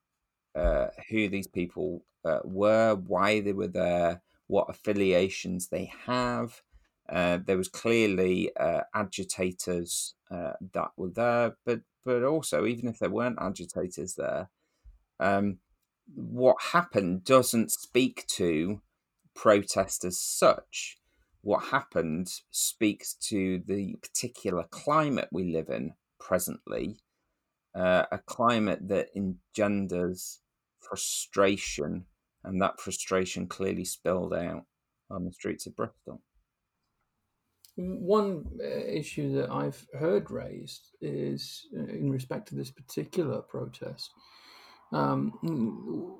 uh, 0.55 0.87
who 1.09 1.29
these 1.29 1.47
people 1.47 2.03
uh, 2.25 2.39
were, 2.43 2.95
why 2.95 3.39
they 3.39 3.53
were 3.53 3.67
there, 3.67 4.22
what 4.47 4.69
affiliations 4.69 5.67
they 5.67 5.91
have. 6.05 6.61
Uh, 7.09 7.37
there 7.45 7.57
was 7.57 7.67
clearly 7.67 8.55
uh, 8.55 8.81
agitators 8.93 10.15
uh, 10.31 10.53
that 10.73 10.91
were 10.97 11.09
there, 11.09 11.57
but 11.65 11.81
but 12.05 12.23
also 12.23 12.65
even 12.65 12.87
if 12.89 12.99
there 12.99 13.09
weren't 13.09 13.39
agitators 13.41 14.15
there, 14.15 14.49
um, 15.19 15.59
what 16.13 16.57
happened 16.71 17.23
doesn't 17.23 17.71
speak 17.71 18.25
to 18.27 18.81
protest 19.35 20.03
as 20.03 20.19
such. 20.19 20.97
What 21.41 21.65
happened 21.65 22.29
speaks 22.51 23.13
to 23.29 23.61
the 23.65 23.95
particular 24.01 24.63
climate 24.69 25.29
we 25.31 25.51
live 25.51 25.69
in 25.69 25.93
presently, 26.19 26.99
uh, 27.75 28.05
a 28.11 28.19
climate 28.19 28.87
that 28.87 29.09
engenders 29.15 30.39
frustration 30.79 32.05
and 32.43 32.61
that 32.61 32.79
frustration 32.79 33.47
clearly 33.47 33.85
spilled 33.85 34.33
out 34.33 34.65
on 35.09 35.25
the 35.25 35.31
streets 35.31 35.65
of 35.65 35.75
Bristol. 35.75 36.21
One 37.75 38.45
uh, 38.61 38.67
issue 38.67 39.33
that 39.35 39.49
I've 39.49 39.85
heard 39.97 40.29
raised 40.29 40.89
is 41.01 41.65
uh, 41.75 41.85
in 41.85 42.11
respect 42.11 42.47
to 42.49 42.55
this 42.55 42.69
particular 42.69 43.41
protest. 43.41 44.11
Um, 44.91 46.19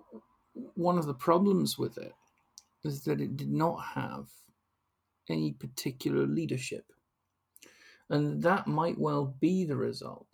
one 0.74 0.98
of 0.98 1.06
the 1.06 1.14
problems 1.14 1.78
with 1.78 1.98
it 1.98 2.14
is 2.84 3.04
that 3.04 3.22
it 3.22 3.38
did 3.38 3.52
not 3.52 3.78
have 3.94 4.28
any 5.30 5.54
particular 5.54 6.26
leadership. 6.26 6.86
And 8.10 8.42
that 8.44 8.68
might 8.68 8.98
well 9.00 9.36
be 9.40 9.64
the 9.64 9.78
result 9.78 10.28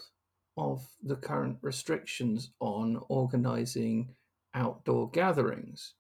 of 0.58 0.86
the 1.04 1.16
current 1.16 1.58
restrictions 1.62 2.52
on 2.60 3.02
organizing 3.08 4.16
outdoor 4.54 5.10
gatherings. 5.12 5.94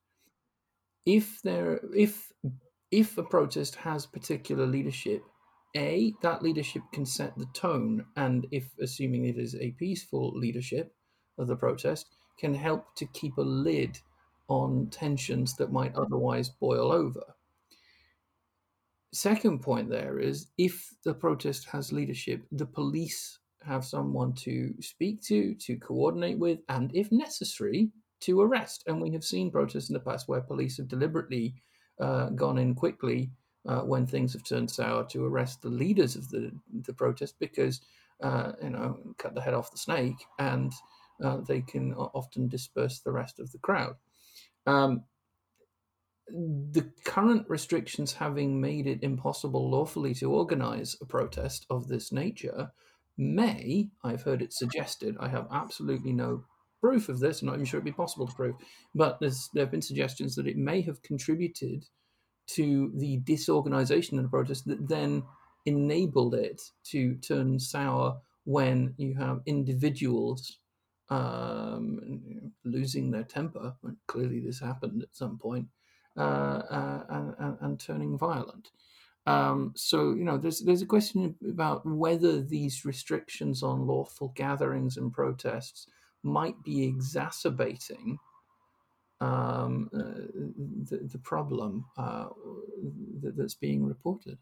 If 1.05 1.41
there, 1.43 1.79
if 1.95 2.31
if 2.91 3.17
a 3.17 3.23
protest 3.23 3.75
has 3.75 4.05
particular 4.05 4.65
leadership, 4.65 5.23
a 5.75 6.13
that 6.21 6.41
leadership 6.41 6.81
can 6.91 7.05
set 7.05 7.37
the 7.37 7.47
tone, 7.53 8.05
and 8.15 8.47
if 8.51 8.69
assuming 8.81 9.25
it 9.25 9.37
is 9.37 9.55
a 9.55 9.71
peaceful 9.71 10.31
leadership 10.35 10.93
of 11.37 11.47
the 11.47 11.55
protest, 11.55 12.07
can 12.39 12.53
help 12.53 12.95
to 12.95 13.05
keep 13.07 13.37
a 13.37 13.41
lid 13.41 13.99
on 14.47 14.87
tensions 14.89 15.55
that 15.57 15.71
might 15.71 15.95
otherwise 15.95 16.49
boil 16.49 16.91
over. 16.91 17.21
Second 19.11 19.61
point 19.61 19.89
there 19.89 20.19
is 20.19 20.47
if 20.57 20.93
the 21.03 21.13
protest 21.13 21.67
has 21.69 21.91
leadership, 21.91 22.43
the 22.51 22.65
police 22.65 23.39
have 23.63 23.83
someone 23.83 24.33
to 24.33 24.73
speak 24.81 25.21
to, 25.23 25.53
to 25.55 25.77
coordinate 25.77 26.39
with, 26.39 26.59
and 26.69 26.91
if 26.95 27.11
necessary, 27.11 27.91
to 28.21 28.41
arrest. 28.41 28.83
And 28.87 29.01
we 29.01 29.11
have 29.11 29.23
seen 29.23 29.51
protests 29.51 29.89
in 29.89 29.93
the 29.93 29.99
past 29.99 30.27
where 30.27 30.41
police 30.41 30.77
have 30.77 30.87
deliberately 30.87 31.55
uh, 31.99 32.29
gone 32.29 32.57
in 32.57 32.75
quickly 32.75 33.31
uh, 33.67 33.81
when 33.81 34.05
things 34.05 34.33
have 34.33 34.43
turned 34.43 34.71
sour 34.71 35.05
to 35.05 35.25
arrest 35.25 35.61
the 35.61 35.69
leaders 35.69 36.15
of 36.15 36.29
the, 36.29 36.51
the 36.83 36.93
protest 36.93 37.35
because, 37.39 37.81
uh, 38.21 38.53
you 38.63 38.69
know, 38.69 38.97
cut 39.17 39.35
the 39.35 39.41
head 39.41 39.53
off 39.53 39.71
the 39.71 39.77
snake 39.77 40.25
and 40.37 40.73
uh, 41.23 41.37
they 41.47 41.61
can 41.61 41.93
often 41.93 42.47
disperse 42.47 42.99
the 42.99 43.11
rest 43.11 43.39
of 43.39 43.51
the 43.51 43.57
crowd. 43.57 43.95
Um, 44.65 45.03
the 46.31 46.89
current 47.03 47.45
restrictions 47.49 48.13
having 48.13 48.61
made 48.61 48.87
it 48.87 49.03
impossible 49.03 49.69
lawfully 49.69 50.13
to 50.15 50.31
organize 50.31 50.95
a 51.01 51.05
protest 51.05 51.65
of 51.69 51.87
this 51.87 52.11
nature 52.11 52.71
may, 53.17 53.89
I've 54.03 54.21
heard 54.21 54.41
it 54.41 54.53
suggested, 54.53 55.17
I 55.19 55.27
have 55.27 55.47
absolutely 55.51 56.13
no 56.13 56.45
proof 56.81 57.09
of 57.09 57.19
this, 57.19 57.41
I'm 57.41 57.47
not 57.47 57.55
even 57.55 57.65
sure 57.65 57.79
it'd 57.79 57.85
be 57.85 57.91
possible 57.91 58.27
to 58.27 58.33
prove, 58.33 58.55
but 58.95 59.19
there 59.19 59.31
have 59.57 59.71
been 59.71 59.81
suggestions 59.81 60.35
that 60.35 60.47
it 60.47 60.57
may 60.57 60.81
have 60.81 61.01
contributed 61.01 61.85
to 62.47 62.91
the 62.95 63.17
disorganization 63.17 64.17
of 64.17 64.23
the 64.23 64.29
protest 64.29 64.65
that 64.67 64.87
then 64.87 65.23
enabled 65.65 66.33
it 66.33 66.61
to 66.83 67.15
turn 67.15 67.59
sour 67.59 68.19
when 68.45 68.93
you 68.97 69.15
have 69.15 69.41
individuals 69.45 70.59
um, 71.09 72.51
losing 72.63 73.11
their 73.11 73.23
temper. 73.23 73.75
Clearly, 74.07 74.39
this 74.39 74.59
happened 74.59 75.03
at 75.03 75.15
some 75.15 75.37
point, 75.37 75.67
uh, 76.17 76.21
uh, 76.69 77.03
and, 77.39 77.57
and, 77.61 77.79
turning 77.79 78.17
violent. 78.17 78.69
Um, 79.25 79.73
so 79.75 80.13
you 80.13 80.23
know, 80.23 80.37
there's 80.37 80.61
there's 80.61 80.81
a 80.81 80.87
question 80.87 81.35
about 81.47 81.85
whether 81.85 82.41
these 82.41 82.85
restrictions 82.85 83.63
on 83.63 83.87
lawful 83.87 84.33
gatherings 84.35 84.97
and 84.97 85.11
protests 85.11 85.87
might 86.23 86.61
be 86.63 86.83
exacerbating 86.83 88.17
um, 89.21 89.89
uh, 89.93 90.27
the, 90.89 90.97
the, 91.11 91.17
problem 91.19 91.85
uh, 91.97 92.27
that's 93.21 93.55
being 93.55 93.85
reported. 93.85 94.37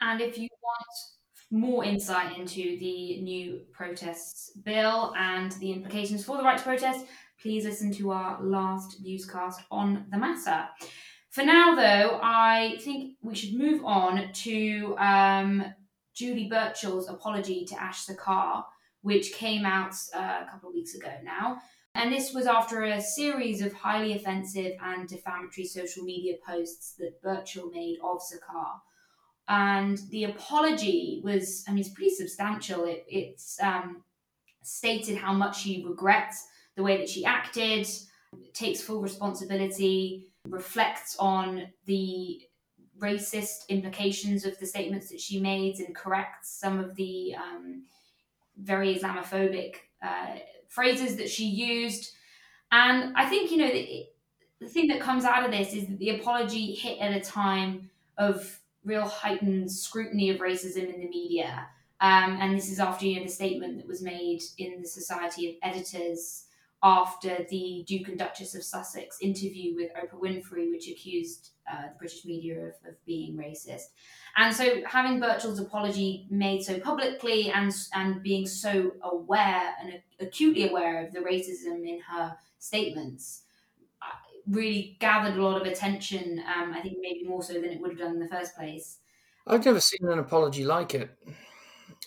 And 0.00 0.20
if 0.20 0.38
you 0.38 0.48
want 0.62 0.86
more 1.50 1.84
insight 1.84 2.38
into 2.38 2.78
the 2.78 3.20
new 3.20 3.62
protests 3.72 4.50
bill 4.64 5.14
and 5.18 5.52
the 5.52 5.72
implications 5.72 6.24
for 6.24 6.36
the 6.36 6.42
right 6.42 6.58
to 6.58 6.64
protest, 6.64 7.06
please 7.40 7.64
listen 7.64 7.92
to 7.94 8.10
our 8.10 8.42
last 8.42 9.00
newscast 9.02 9.60
on 9.70 10.06
the 10.10 10.18
matter. 10.18 10.68
For 11.30 11.44
now, 11.44 11.74
though, 11.74 12.20
I 12.22 12.76
think 12.80 13.16
we 13.22 13.34
should 13.34 13.54
move 13.54 13.84
on 13.84 14.32
to 14.32 14.96
um, 14.98 15.64
Julie 16.14 16.48
Burchill's 16.48 17.08
apology 17.08 17.64
to 17.66 17.82
Ash 17.82 18.06
Sarkar, 18.06 18.62
which 19.04 19.32
came 19.34 19.64
out 19.64 19.94
uh, 20.14 20.40
a 20.42 20.48
couple 20.50 20.68
of 20.70 20.74
weeks 20.74 20.94
ago 20.94 21.12
now. 21.22 21.58
And 21.94 22.12
this 22.12 22.34
was 22.34 22.46
after 22.46 22.82
a 22.82 23.00
series 23.00 23.62
of 23.62 23.72
highly 23.72 24.14
offensive 24.14 24.72
and 24.82 25.06
defamatory 25.08 25.66
social 25.66 26.02
media 26.02 26.34
posts 26.44 26.94
that 26.98 27.22
Burchill 27.22 27.70
made 27.70 27.98
of 28.02 28.20
Sarkar 28.20 28.80
and 29.48 29.98
the 30.10 30.24
apology 30.24 31.20
was, 31.22 31.64
I 31.68 31.72
mean, 31.72 31.80
it's 31.80 31.90
pretty 31.90 32.14
substantial. 32.14 32.84
It, 32.84 33.04
it's 33.08 33.60
um, 33.62 34.02
stated 34.62 35.18
how 35.18 35.34
much 35.34 35.60
she 35.62 35.84
regrets 35.86 36.46
the 36.76 36.82
way 36.82 36.96
that 36.96 37.08
she 37.08 37.24
acted, 37.24 37.86
takes 38.54 38.80
full 38.80 39.00
responsibility, 39.00 40.28
reflects 40.48 41.16
on 41.18 41.68
the 41.86 42.40
racist 42.98 43.68
implications 43.68 44.44
of 44.44 44.58
the 44.58 44.66
statements 44.66 45.10
that 45.10 45.20
she 45.20 45.38
made, 45.40 45.78
and 45.78 45.94
corrects 45.94 46.58
some 46.58 46.78
of 46.78 46.94
the 46.96 47.34
um, 47.34 47.84
very 48.60 48.94
Islamophobic 48.94 49.76
uh, 50.02 50.36
phrases 50.68 51.16
that 51.16 51.30
she 51.30 51.46
used. 51.46 52.12
And 52.72 53.14
I 53.16 53.26
think, 53.28 53.50
you 53.50 53.58
know, 53.58 53.70
the, 53.70 54.06
the 54.60 54.68
thing 54.68 54.88
that 54.88 55.00
comes 55.00 55.24
out 55.24 55.44
of 55.44 55.50
this 55.50 55.72
is 55.74 55.86
that 55.86 55.98
the 55.98 56.20
apology 56.20 56.74
hit 56.74 56.98
at 57.00 57.12
a 57.12 57.20
time 57.20 57.90
of 58.18 58.58
real 58.84 59.06
heightened 59.06 59.70
scrutiny 59.70 60.30
of 60.30 60.38
racism 60.38 60.92
in 60.92 61.00
the 61.00 61.08
media. 61.08 61.66
Um, 62.00 62.38
and 62.40 62.56
this 62.56 62.70
is 62.70 62.80
after 62.80 63.06
you 63.06 63.18
know, 63.18 63.26
the 63.26 63.30
statement 63.30 63.78
that 63.78 63.86
was 63.86 64.02
made 64.02 64.42
in 64.58 64.82
the 64.82 64.88
Society 64.88 65.48
of 65.48 65.54
Editors 65.62 66.43
after 66.84 67.46
the 67.48 67.82
Duke 67.88 68.08
and 68.08 68.18
Duchess 68.18 68.54
of 68.54 68.62
Sussex 68.62 69.18
interview 69.20 69.74
with 69.74 69.90
Oprah 69.94 70.20
Winfrey, 70.20 70.70
which 70.70 70.86
accused 70.88 71.50
uh, 71.68 71.88
the 71.88 71.98
British 71.98 72.24
media 72.26 72.58
of, 72.58 72.74
of, 72.86 73.04
being 73.06 73.36
racist. 73.36 73.86
And 74.36 74.54
so, 74.54 74.82
having 74.86 75.18
Burchill's 75.18 75.58
apology 75.58 76.26
made 76.30 76.62
so 76.62 76.78
publicly 76.78 77.50
and 77.50 77.74
and 77.94 78.22
being 78.22 78.46
so 78.46 78.92
aware 79.02 79.74
and 79.80 79.94
acutely 80.20 80.68
aware 80.68 81.04
of 81.04 81.12
the 81.12 81.20
racism 81.20 81.88
in 81.88 82.00
her 82.00 82.36
statements, 82.58 83.44
really 84.46 84.96
gathered 85.00 85.36
a 85.36 85.42
lot 85.42 85.60
of 85.60 85.66
attention. 85.66 86.42
Um, 86.54 86.72
I 86.72 86.80
think 86.80 86.98
maybe 87.00 87.24
more 87.24 87.42
so 87.42 87.54
than 87.54 87.64
it 87.64 87.80
would 87.80 87.92
have 87.92 87.98
done 87.98 88.12
in 88.12 88.20
the 88.20 88.28
first 88.28 88.56
place. 88.56 88.98
I've 89.46 89.64
never 89.64 89.80
seen 89.80 90.08
an 90.08 90.18
apology 90.18 90.64
like 90.64 90.94
it 90.94 91.10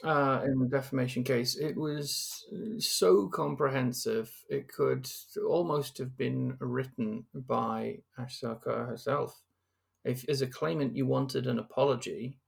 uh, 0.03 0.41
in 0.45 0.59
the 0.59 0.67
defamation 0.67 1.23
case. 1.23 1.57
It 1.57 1.75
was 1.75 2.45
so 2.79 3.27
comprehensive, 3.27 4.31
it 4.49 4.67
could 4.67 5.09
almost 5.47 5.97
have 5.97 6.17
been 6.17 6.55
written 6.59 7.25
by 7.33 7.99
Ash 8.17 8.41
Sarkar 8.41 8.87
herself. 8.87 9.41
If, 10.05 10.27
as 10.29 10.41
a 10.41 10.47
claimant, 10.47 10.95
you 10.95 11.05
wanted 11.05 11.47
an 11.47 11.59
apology, 11.59 12.39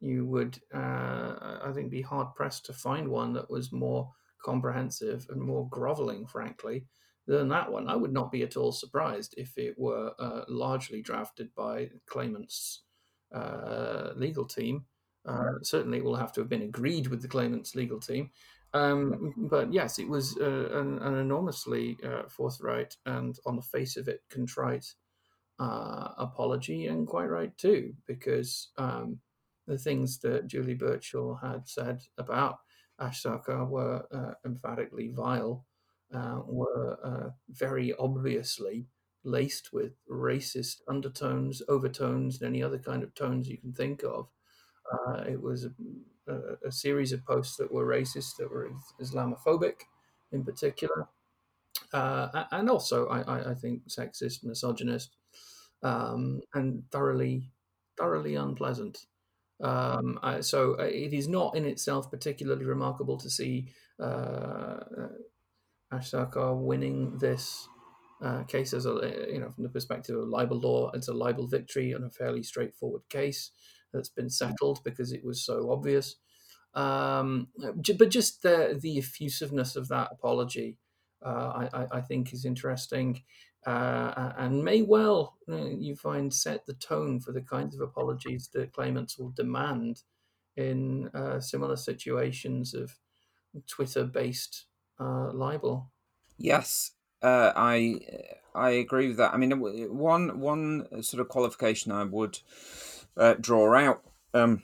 you 0.00 0.26
would, 0.26 0.58
uh, 0.74 1.58
I 1.62 1.70
think, 1.74 1.90
be 1.90 2.02
hard 2.02 2.34
pressed 2.34 2.66
to 2.66 2.72
find 2.72 3.08
one 3.08 3.32
that 3.34 3.50
was 3.50 3.72
more 3.72 4.10
comprehensive 4.44 5.26
and 5.30 5.40
more 5.40 5.68
groveling, 5.68 6.26
frankly, 6.26 6.86
than 7.26 7.48
that 7.48 7.70
one. 7.70 7.88
I 7.88 7.96
would 7.96 8.12
not 8.12 8.32
be 8.32 8.42
at 8.42 8.56
all 8.56 8.72
surprised 8.72 9.34
if 9.36 9.56
it 9.56 9.74
were 9.78 10.12
uh, 10.18 10.42
largely 10.48 11.02
drafted 11.02 11.54
by 11.54 11.90
claimant's 12.06 12.82
uh, 13.34 14.10
legal 14.16 14.46
team. 14.46 14.86
Uh, 15.26 15.58
certainly, 15.62 15.98
it 15.98 16.04
will 16.04 16.16
have 16.16 16.32
to 16.32 16.40
have 16.40 16.48
been 16.48 16.62
agreed 16.62 17.08
with 17.08 17.22
the 17.22 17.28
claimant's 17.28 17.74
legal 17.74 18.00
team. 18.00 18.30
Um, 18.72 19.34
but 19.36 19.72
yes, 19.72 19.98
it 19.98 20.08
was 20.08 20.36
uh, 20.40 20.70
an, 20.78 20.98
an, 21.00 21.18
enormously 21.18 21.98
uh, 22.04 22.28
forthright 22.28 22.96
and, 23.04 23.36
on 23.44 23.56
the 23.56 23.62
face 23.62 23.96
of 23.96 24.06
it, 24.06 24.22
contrite 24.30 24.94
uh, 25.58 26.10
apology, 26.16 26.86
and 26.86 27.06
quite 27.06 27.26
right 27.26 27.56
too, 27.58 27.94
because 28.06 28.68
um, 28.78 29.18
the 29.66 29.76
things 29.76 30.20
that 30.20 30.46
Julie 30.46 30.74
Burchill 30.74 31.40
had 31.42 31.68
said 31.68 32.02
about 32.16 32.58
Ash 33.00 33.22
Sarkar 33.22 33.68
were 33.68 34.04
emphatically 34.44 35.12
vile 35.14 35.66
uh, 36.14 36.40
were 36.44 36.98
uh, 37.04 37.30
very 37.48 37.92
obviously 37.98 38.86
laced 39.22 39.72
with 39.72 39.92
racist 40.10 40.78
undertones, 40.88 41.62
overtones, 41.68 42.40
and 42.40 42.48
any 42.48 42.62
other 42.62 42.78
kind 42.78 43.02
of 43.02 43.14
tones 43.14 43.48
you 43.48 43.58
can 43.58 43.72
think 43.72 44.02
of. 44.02 44.28
Uh, 44.92 45.22
it 45.28 45.40
was 45.40 45.66
a, 45.66 45.70
a, 46.26 46.68
a, 46.68 46.72
series 46.72 47.12
of 47.12 47.24
posts 47.24 47.56
that 47.56 47.72
were 47.72 47.86
racist, 47.86 48.36
that 48.38 48.50
were 48.50 48.70
Islamophobic 49.00 49.82
in 50.32 50.44
particular, 50.44 51.06
uh, 51.92 52.44
and 52.50 52.68
also, 52.68 53.06
I, 53.06 53.50
I, 53.50 53.54
think, 53.54 53.88
sexist, 53.88 54.44
misogynist, 54.44 55.16
um, 55.82 56.40
and 56.54 56.84
thoroughly, 56.90 57.50
thoroughly 57.96 58.34
unpleasant. 58.34 59.06
Um, 59.62 60.18
so 60.40 60.76
uh, 60.78 60.84
it 60.84 61.12
is 61.12 61.28
not 61.28 61.56
in 61.56 61.66
itself 61.66 62.10
particularly 62.10 62.64
remarkable 62.64 63.18
to 63.18 63.28
see 63.28 63.68
uh, 64.00 64.78
Ash 65.92 66.10
Sarkar 66.10 66.56
winning 66.56 67.18
this 67.18 67.68
uh, 68.22 68.42
case 68.44 68.72
as 68.72 68.86
a 68.86 69.26
you 69.30 69.40
know 69.40 69.50
from 69.50 69.64
the 69.64 69.68
perspective 69.68 70.16
of 70.16 70.28
libel 70.28 70.58
law, 70.60 70.90
it's 70.92 71.08
a 71.08 71.14
libel 71.14 71.46
victory 71.46 71.94
on 71.94 72.04
a 72.04 72.10
fairly 72.10 72.42
straightforward 72.42 73.02
case 73.08 73.50
that's 73.92 74.08
been 74.08 74.30
settled 74.30 74.80
because 74.84 75.12
it 75.12 75.24
was 75.24 75.42
so 75.42 75.70
obvious. 75.70 76.16
Um, 76.74 77.48
but 77.56 78.10
just 78.10 78.42
the 78.42 78.78
the 78.80 78.98
effusiveness 78.98 79.74
of 79.74 79.88
that 79.88 80.10
apology, 80.12 80.78
uh, 81.24 81.68
I, 81.72 81.86
I, 81.98 82.00
think 82.00 82.32
is 82.32 82.44
interesting, 82.44 83.22
uh, 83.66 84.32
and 84.38 84.64
may 84.64 84.82
well 84.82 85.36
uh, 85.48 85.64
you 85.64 85.96
find 85.96 86.32
set 86.32 86.66
the 86.66 86.74
tone 86.74 87.18
for 87.18 87.32
the 87.32 87.40
kinds 87.40 87.74
of 87.74 87.80
apologies 87.80 88.50
that 88.54 88.72
claimants 88.72 89.18
will 89.18 89.30
demand 89.30 90.02
in 90.56 91.08
uh, 91.08 91.40
similar 91.40 91.76
situations 91.76 92.72
of 92.72 92.96
Twitter 93.66 94.04
based 94.04 94.66
uh, 95.00 95.32
libel. 95.32 95.90
Yes, 96.38 96.92
uh, 97.20 97.52
I 97.56 98.00
I 98.54 98.70
agree 98.70 99.08
with 99.08 99.16
that. 99.16 99.34
I 99.34 99.36
mean, 99.36 99.58
one 99.60 100.40
one 100.40 101.02
sort 101.02 101.20
of 101.20 101.28
qualification 101.28 101.92
I 101.92 102.04
would 102.04 102.38
uh, 103.16 103.34
draw 103.40 103.74
out 103.74 104.02
um, 104.34 104.62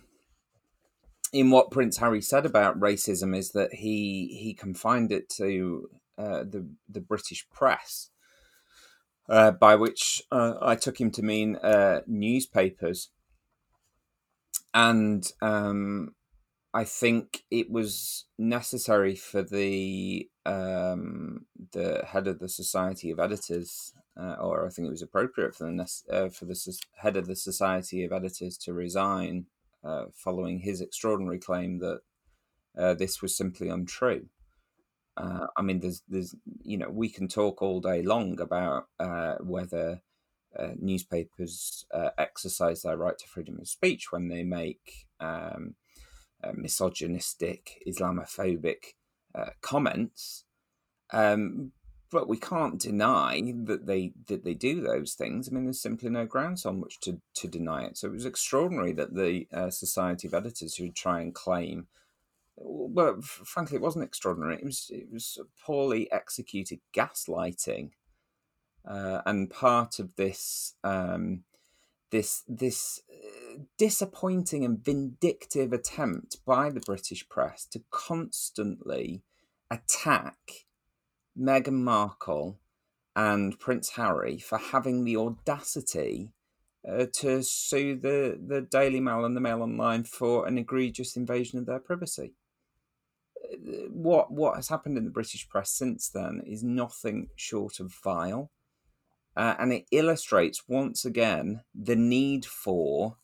in 1.32 1.50
what 1.50 1.70
Prince 1.70 1.98
Harry 1.98 2.22
said 2.22 2.46
about 2.46 2.80
racism 2.80 3.36
is 3.36 3.50
that 3.52 3.74
he 3.74 4.38
he 4.40 4.54
confined 4.54 5.12
it 5.12 5.28
to 5.30 5.88
uh, 6.18 6.44
the 6.44 6.68
the 6.88 7.00
British 7.00 7.48
press, 7.50 8.10
uh, 9.28 9.50
by 9.50 9.74
which 9.74 10.22
uh, 10.30 10.54
I 10.62 10.76
took 10.76 11.00
him 11.00 11.10
to 11.12 11.22
mean 11.22 11.56
uh, 11.56 12.00
newspapers, 12.06 13.10
and 14.72 15.30
um, 15.42 16.14
I 16.72 16.84
think 16.84 17.42
it 17.50 17.70
was 17.70 18.26
necessary 18.38 19.14
for 19.14 19.42
the 19.42 20.28
um, 20.44 21.46
the 21.72 22.04
head 22.06 22.28
of 22.28 22.38
the 22.38 22.48
Society 22.48 23.10
of 23.10 23.18
Editors, 23.18 23.92
uh, 24.18 24.36
or 24.40 24.66
I 24.66 24.70
think 24.70 24.86
it 24.86 24.90
was 24.90 25.02
appropriate 25.02 25.54
for 25.54 25.64
the 25.64 26.02
uh, 26.10 26.28
for 26.28 26.44
the 26.44 26.78
head 26.96 27.16
of 27.16 27.26
the 27.26 27.36
Society 27.36 28.04
of 28.04 28.12
Editors 28.12 28.56
to 28.58 28.72
resign 28.72 29.46
uh, 29.84 30.06
following 30.14 30.60
his 30.60 30.80
extraordinary 30.80 31.38
claim 31.38 31.78
that 31.78 32.00
uh, 32.78 32.94
this 32.94 33.22
was 33.22 33.36
simply 33.36 33.68
untrue. 33.68 34.26
I 35.18 35.62
mean, 35.62 35.80
there's 35.80 36.02
there's 36.08 36.34
you 36.62 36.76
know 36.76 36.90
we 36.90 37.08
can 37.08 37.26
talk 37.26 37.62
all 37.62 37.80
day 37.80 38.02
long 38.02 38.38
about 38.38 38.88
whether 39.40 40.02
uh, 40.58 40.70
newspapers 40.78 41.84
uh, 41.92 42.10
exercise 42.18 42.82
their 42.82 42.96
right 42.96 43.18
to 43.18 43.28
freedom 43.28 43.58
of 43.60 43.68
speech 43.68 44.10
when 44.10 44.28
they 44.28 44.42
make 44.42 45.06
um, 45.20 45.74
uh, 46.42 46.52
misogynistic, 46.54 47.82
Islamophobic 47.86 48.94
comments. 49.60 50.44
Um, 51.12 51.72
but 52.10 52.28
we 52.28 52.38
can't 52.38 52.80
deny 52.80 53.40
that 53.64 53.86
they 53.86 54.12
that 54.28 54.44
they 54.44 54.54
do 54.54 54.80
those 54.80 55.14
things. 55.14 55.48
I 55.48 55.52
mean, 55.52 55.64
there's 55.64 55.80
simply 55.80 56.10
no 56.10 56.26
grounds 56.26 56.64
on 56.64 56.80
which 56.80 57.00
to, 57.00 57.20
to 57.34 57.48
deny 57.48 57.84
it. 57.84 57.98
So 57.98 58.08
it 58.08 58.12
was 58.12 58.26
extraordinary 58.26 58.92
that 58.92 59.14
the 59.14 59.46
uh, 59.52 59.70
Society 59.70 60.28
of 60.28 60.34
Editors 60.34 60.76
who 60.76 60.90
try 60.90 61.20
and 61.20 61.34
claim, 61.34 61.88
well, 62.56 63.20
frankly, 63.22 63.76
it 63.76 63.82
wasn't 63.82 64.04
extraordinary. 64.04 64.56
It 64.56 64.64
was 64.64 64.90
it 64.92 65.12
was 65.12 65.38
poorly 65.64 66.10
executed 66.12 66.80
gaslighting 66.94 67.90
uh, 68.86 69.22
and 69.26 69.50
part 69.50 69.98
of 69.98 70.14
this 70.16 70.74
um, 70.84 71.42
this 72.10 72.44
this 72.46 73.02
uh, 73.10 73.58
disappointing 73.78 74.64
and 74.64 74.84
vindictive 74.84 75.72
attempt 75.72 76.44
by 76.44 76.70
the 76.70 76.80
British 76.80 77.28
press 77.28 77.64
to 77.66 77.82
constantly 77.90 79.22
attack 79.70 80.65
Meghan 81.38 81.82
Markle 81.82 82.58
and 83.14 83.58
Prince 83.58 83.90
Harry 83.90 84.38
for 84.38 84.58
having 84.58 85.04
the 85.04 85.16
audacity 85.16 86.30
uh, 86.88 87.06
to 87.14 87.42
sue 87.42 87.96
the, 87.96 88.38
the 88.44 88.60
Daily 88.60 89.00
Mail 89.00 89.24
and 89.24 89.36
the 89.36 89.40
Mail 89.40 89.62
Online 89.62 90.04
for 90.04 90.46
an 90.46 90.58
egregious 90.58 91.16
invasion 91.16 91.58
of 91.58 91.66
their 91.66 91.78
privacy. 91.78 92.34
Uh, 93.42 93.88
what 93.90 94.30
what 94.30 94.56
has 94.56 94.68
happened 94.68 94.96
in 94.96 95.04
the 95.04 95.10
British 95.10 95.48
press 95.48 95.70
since 95.70 96.08
then 96.08 96.42
is 96.46 96.62
nothing 96.62 97.28
short 97.36 97.80
of 97.80 97.92
vile. 98.04 98.50
Uh, 99.36 99.54
and 99.58 99.72
it 99.72 99.86
illustrates 99.90 100.66
once 100.66 101.04
again 101.04 101.60
the 101.74 101.96
need 101.96 102.46
for 102.46 103.16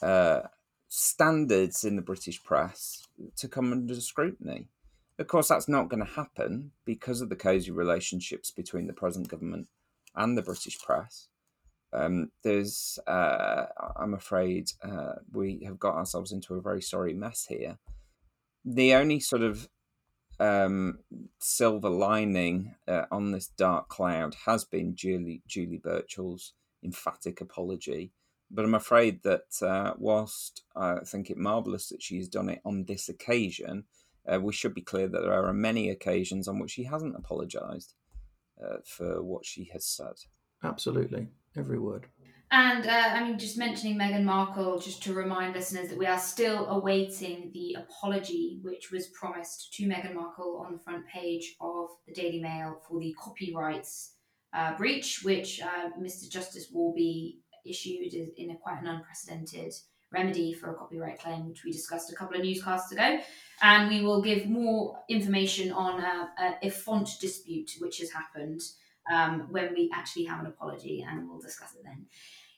uh, 0.00 0.40
standards 0.88 1.84
in 1.84 1.96
the 1.96 2.02
British 2.02 2.42
press 2.42 3.06
to 3.36 3.48
come 3.48 3.72
under 3.72 4.00
scrutiny. 4.00 4.68
Of 5.18 5.28
course, 5.28 5.48
that's 5.48 5.68
not 5.68 5.88
going 5.88 6.04
to 6.04 6.12
happen 6.12 6.72
because 6.84 7.20
of 7.20 7.28
the 7.28 7.36
cosy 7.36 7.70
relationships 7.70 8.50
between 8.50 8.86
the 8.86 8.92
present 8.92 9.28
government 9.28 9.68
and 10.16 10.36
the 10.36 10.42
British 10.42 10.78
press. 10.78 11.28
Um, 11.92 12.32
there's, 12.42 12.98
uh, 13.06 13.66
I'm 13.96 14.14
afraid, 14.14 14.70
uh, 14.82 15.14
we 15.32 15.62
have 15.64 15.78
got 15.78 15.94
ourselves 15.94 16.32
into 16.32 16.54
a 16.54 16.60
very 16.60 16.82
sorry 16.82 17.14
mess 17.14 17.46
here. 17.48 17.78
The 18.64 18.94
only 18.94 19.20
sort 19.20 19.42
of 19.42 19.68
um, 20.40 20.98
silver 21.38 21.90
lining 21.90 22.74
uh, 22.88 23.04
on 23.12 23.30
this 23.30 23.46
dark 23.46 23.88
cloud 23.88 24.34
has 24.46 24.64
been 24.64 24.96
Julie 24.96 25.42
Julie 25.46 25.78
Burchill's 25.78 26.54
emphatic 26.82 27.40
apology. 27.40 28.12
But 28.50 28.64
I'm 28.64 28.74
afraid 28.74 29.22
that 29.22 29.62
uh, 29.62 29.94
whilst 29.96 30.62
I 30.76 30.98
think 31.06 31.30
it 31.30 31.36
marvellous 31.36 31.88
that 31.88 32.02
she's 32.02 32.28
done 32.28 32.48
it 32.48 32.60
on 32.64 32.84
this 32.84 33.08
occasion, 33.08 33.84
uh, 34.30 34.40
we 34.40 34.52
should 34.52 34.74
be 34.74 34.82
clear 34.82 35.08
that 35.08 35.22
there 35.22 35.44
are 35.44 35.52
many 35.52 35.90
occasions 35.90 36.48
on 36.48 36.58
which 36.58 36.72
she 36.72 36.84
hasn't 36.84 37.16
apologised 37.16 37.94
uh, 38.62 38.78
for 38.84 39.22
what 39.22 39.44
she 39.44 39.70
has 39.72 39.84
said. 39.84 40.14
Absolutely, 40.62 41.28
every 41.56 41.78
word. 41.78 42.06
And 42.50 42.86
uh, 42.86 43.08
I 43.14 43.24
mean, 43.24 43.38
just 43.38 43.58
mentioning 43.58 43.98
Meghan 43.98 44.22
Markle, 44.22 44.78
just 44.78 45.02
to 45.04 45.14
remind 45.14 45.54
listeners 45.54 45.88
that 45.88 45.98
we 45.98 46.06
are 46.06 46.18
still 46.18 46.66
awaiting 46.68 47.50
the 47.52 47.76
apology 47.78 48.60
which 48.62 48.92
was 48.92 49.08
promised 49.08 49.72
to 49.74 49.88
Meghan 49.88 50.14
Markle 50.14 50.64
on 50.64 50.74
the 50.74 50.78
front 50.78 51.04
page 51.06 51.56
of 51.60 51.88
the 52.06 52.14
Daily 52.14 52.40
Mail 52.40 52.80
for 52.86 53.00
the 53.00 53.14
copyrights 53.20 54.14
uh, 54.52 54.76
breach, 54.76 55.22
which 55.24 55.60
uh, 55.60 55.90
Mr. 56.00 56.30
Justice 56.30 56.68
Warby 56.72 57.40
issued 57.66 58.14
in 58.14 58.50
a 58.50 58.56
quite 58.56 58.80
an 58.80 58.86
unprecedented 58.86 59.72
remedy 60.14 60.52
for 60.52 60.70
a 60.70 60.74
copyright 60.74 61.18
claim, 61.18 61.46
which 61.48 61.64
we 61.64 61.72
discussed 61.72 62.10
a 62.12 62.14
couple 62.14 62.36
of 62.36 62.42
newscasts 62.42 62.92
ago. 62.92 63.18
And 63.62 63.88
we 63.88 64.02
will 64.02 64.22
give 64.22 64.46
more 64.46 64.98
information 65.08 65.72
on 65.72 66.00
uh, 66.00 66.26
a, 66.38 66.66
a 66.66 66.70
font 66.70 67.08
dispute 67.20 67.72
which 67.80 67.98
has 67.98 68.10
happened 68.10 68.60
um, 69.12 69.48
when 69.50 69.74
we 69.74 69.90
actually 69.94 70.24
have 70.24 70.40
an 70.40 70.46
apology, 70.46 71.04
and 71.06 71.28
we'll 71.28 71.40
discuss 71.40 71.74
it 71.74 71.82
then. 71.84 72.06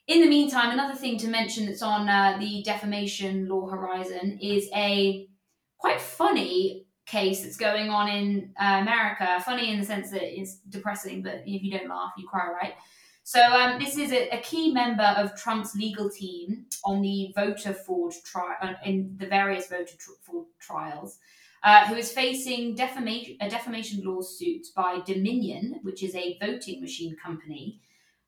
In 0.07 0.21
the 0.21 0.29
meantime, 0.29 0.71
another 0.71 0.95
thing 0.95 1.19
to 1.19 1.29
mention 1.29 1.67
that's 1.67 1.83
on 1.83 2.09
uh, 2.09 2.37
the 2.39 2.63
defamation 2.63 3.49
law 3.49 3.69
horizon 3.69 4.39
is 4.41 4.69
a 4.75 5.27
quite 5.79 6.01
funny 6.01 6.87
case 7.07 7.43
that's 7.43 7.57
going 7.57 7.91
on 7.91 8.09
in 8.09 8.53
uh, 8.61 8.79
America. 8.83 9.43
Funny 9.45 9.73
in 9.73 9.81
the 9.81 9.87
sense 9.87 10.11
that 10.11 10.23
it's 10.23 10.59
depressing, 10.69 11.23
but 11.23 11.43
if 11.47 11.63
you 11.63 11.77
don't 11.77 11.89
laugh, 11.89 12.13
you 12.17 12.27
cry, 12.29 12.49
right? 12.51 12.75
So 13.29 13.43
um, 13.43 13.81
this 13.81 13.99
is 13.99 14.13
a, 14.13 14.29
a, 14.29 14.41
key 14.41 14.73
member 14.73 15.03
of 15.03 15.35
Trump's 15.35 15.75
legal 15.75 16.09
team 16.09 16.67
on 16.85 17.03
the 17.03 17.33
voter 17.35 17.75
fraud 17.75 18.13
trial, 18.25 18.77
in 18.85 19.17
the 19.19 19.27
various 19.27 19.67
voter 19.67 19.97
fraud 20.23 20.45
trials, 20.61 21.19
uh, 21.65 21.89
who 21.89 21.97
is 21.97 22.13
facing 22.13 22.77
defamation, 22.77 23.37
a 23.41 23.51
defamation 23.51 24.05
lawsuit 24.05 24.69
by 24.77 25.01
Dominion, 25.05 25.81
which 25.83 26.05
is 26.05 26.15
a 26.15 26.39
voting 26.41 26.81
machine 26.81 27.17
company, 27.17 27.81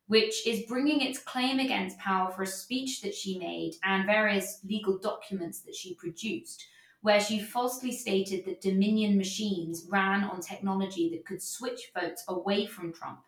which 0.08 0.44
is 0.48 0.66
bringing 0.66 1.00
its 1.00 1.20
claim 1.20 1.60
against 1.60 1.96
Powell 2.00 2.32
for 2.32 2.42
a 2.42 2.46
speech 2.48 3.00
that 3.02 3.14
she 3.14 3.38
made 3.38 3.74
and 3.84 4.04
various 4.04 4.58
legal 4.68 4.98
documents 4.98 5.60
that 5.60 5.76
she 5.76 5.94
produced, 5.94 6.66
where 7.02 7.20
she 7.20 7.38
falsely 7.38 7.92
stated 7.92 8.44
that 8.46 8.62
Dominion 8.62 9.16
machines 9.16 9.86
ran 9.88 10.24
on 10.24 10.40
technology 10.40 11.08
that 11.10 11.24
could 11.24 11.40
switch 11.40 11.92
votes 11.94 12.24
away 12.26 12.66
from 12.66 12.92
Trump. 12.92 13.20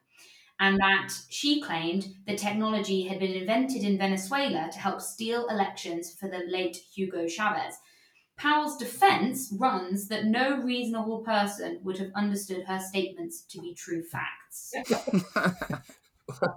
And 0.61 0.79
that 0.79 1.12
she 1.31 1.61
claimed 1.61 2.14
the 2.27 2.37
technology 2.37 3.03
had 3.09 3.18
been 3.18 3.33
invented 3.33 3.83
in 3.83 3.96
Venezuela 3.99 4.68
to 4.70 4.79
help 4.79 5.01
steal 5.01 5.49
elections 5.49 6.12
for 6.12 6.29
the 6.29 6.44
late 6.46 6.77
Hugo 6.94 7.27
Chavez. 7.27 7.79
Powell's 8.37 8.77
defense 8.77 9.55
runs 9.59 10.09
that 10.09 10.27
no 10.27 10.62
reasonable 10.62 11.20
person 11.20 11.81
would 11.83 11.99
have 11.99 12.11
understood 12.14 12.64
her 12.64 12.79
statements 12.79 13.42
to 13.42 13.61
be 13.61 13.75
true 13.75 14.03
facts. 14.03 14.73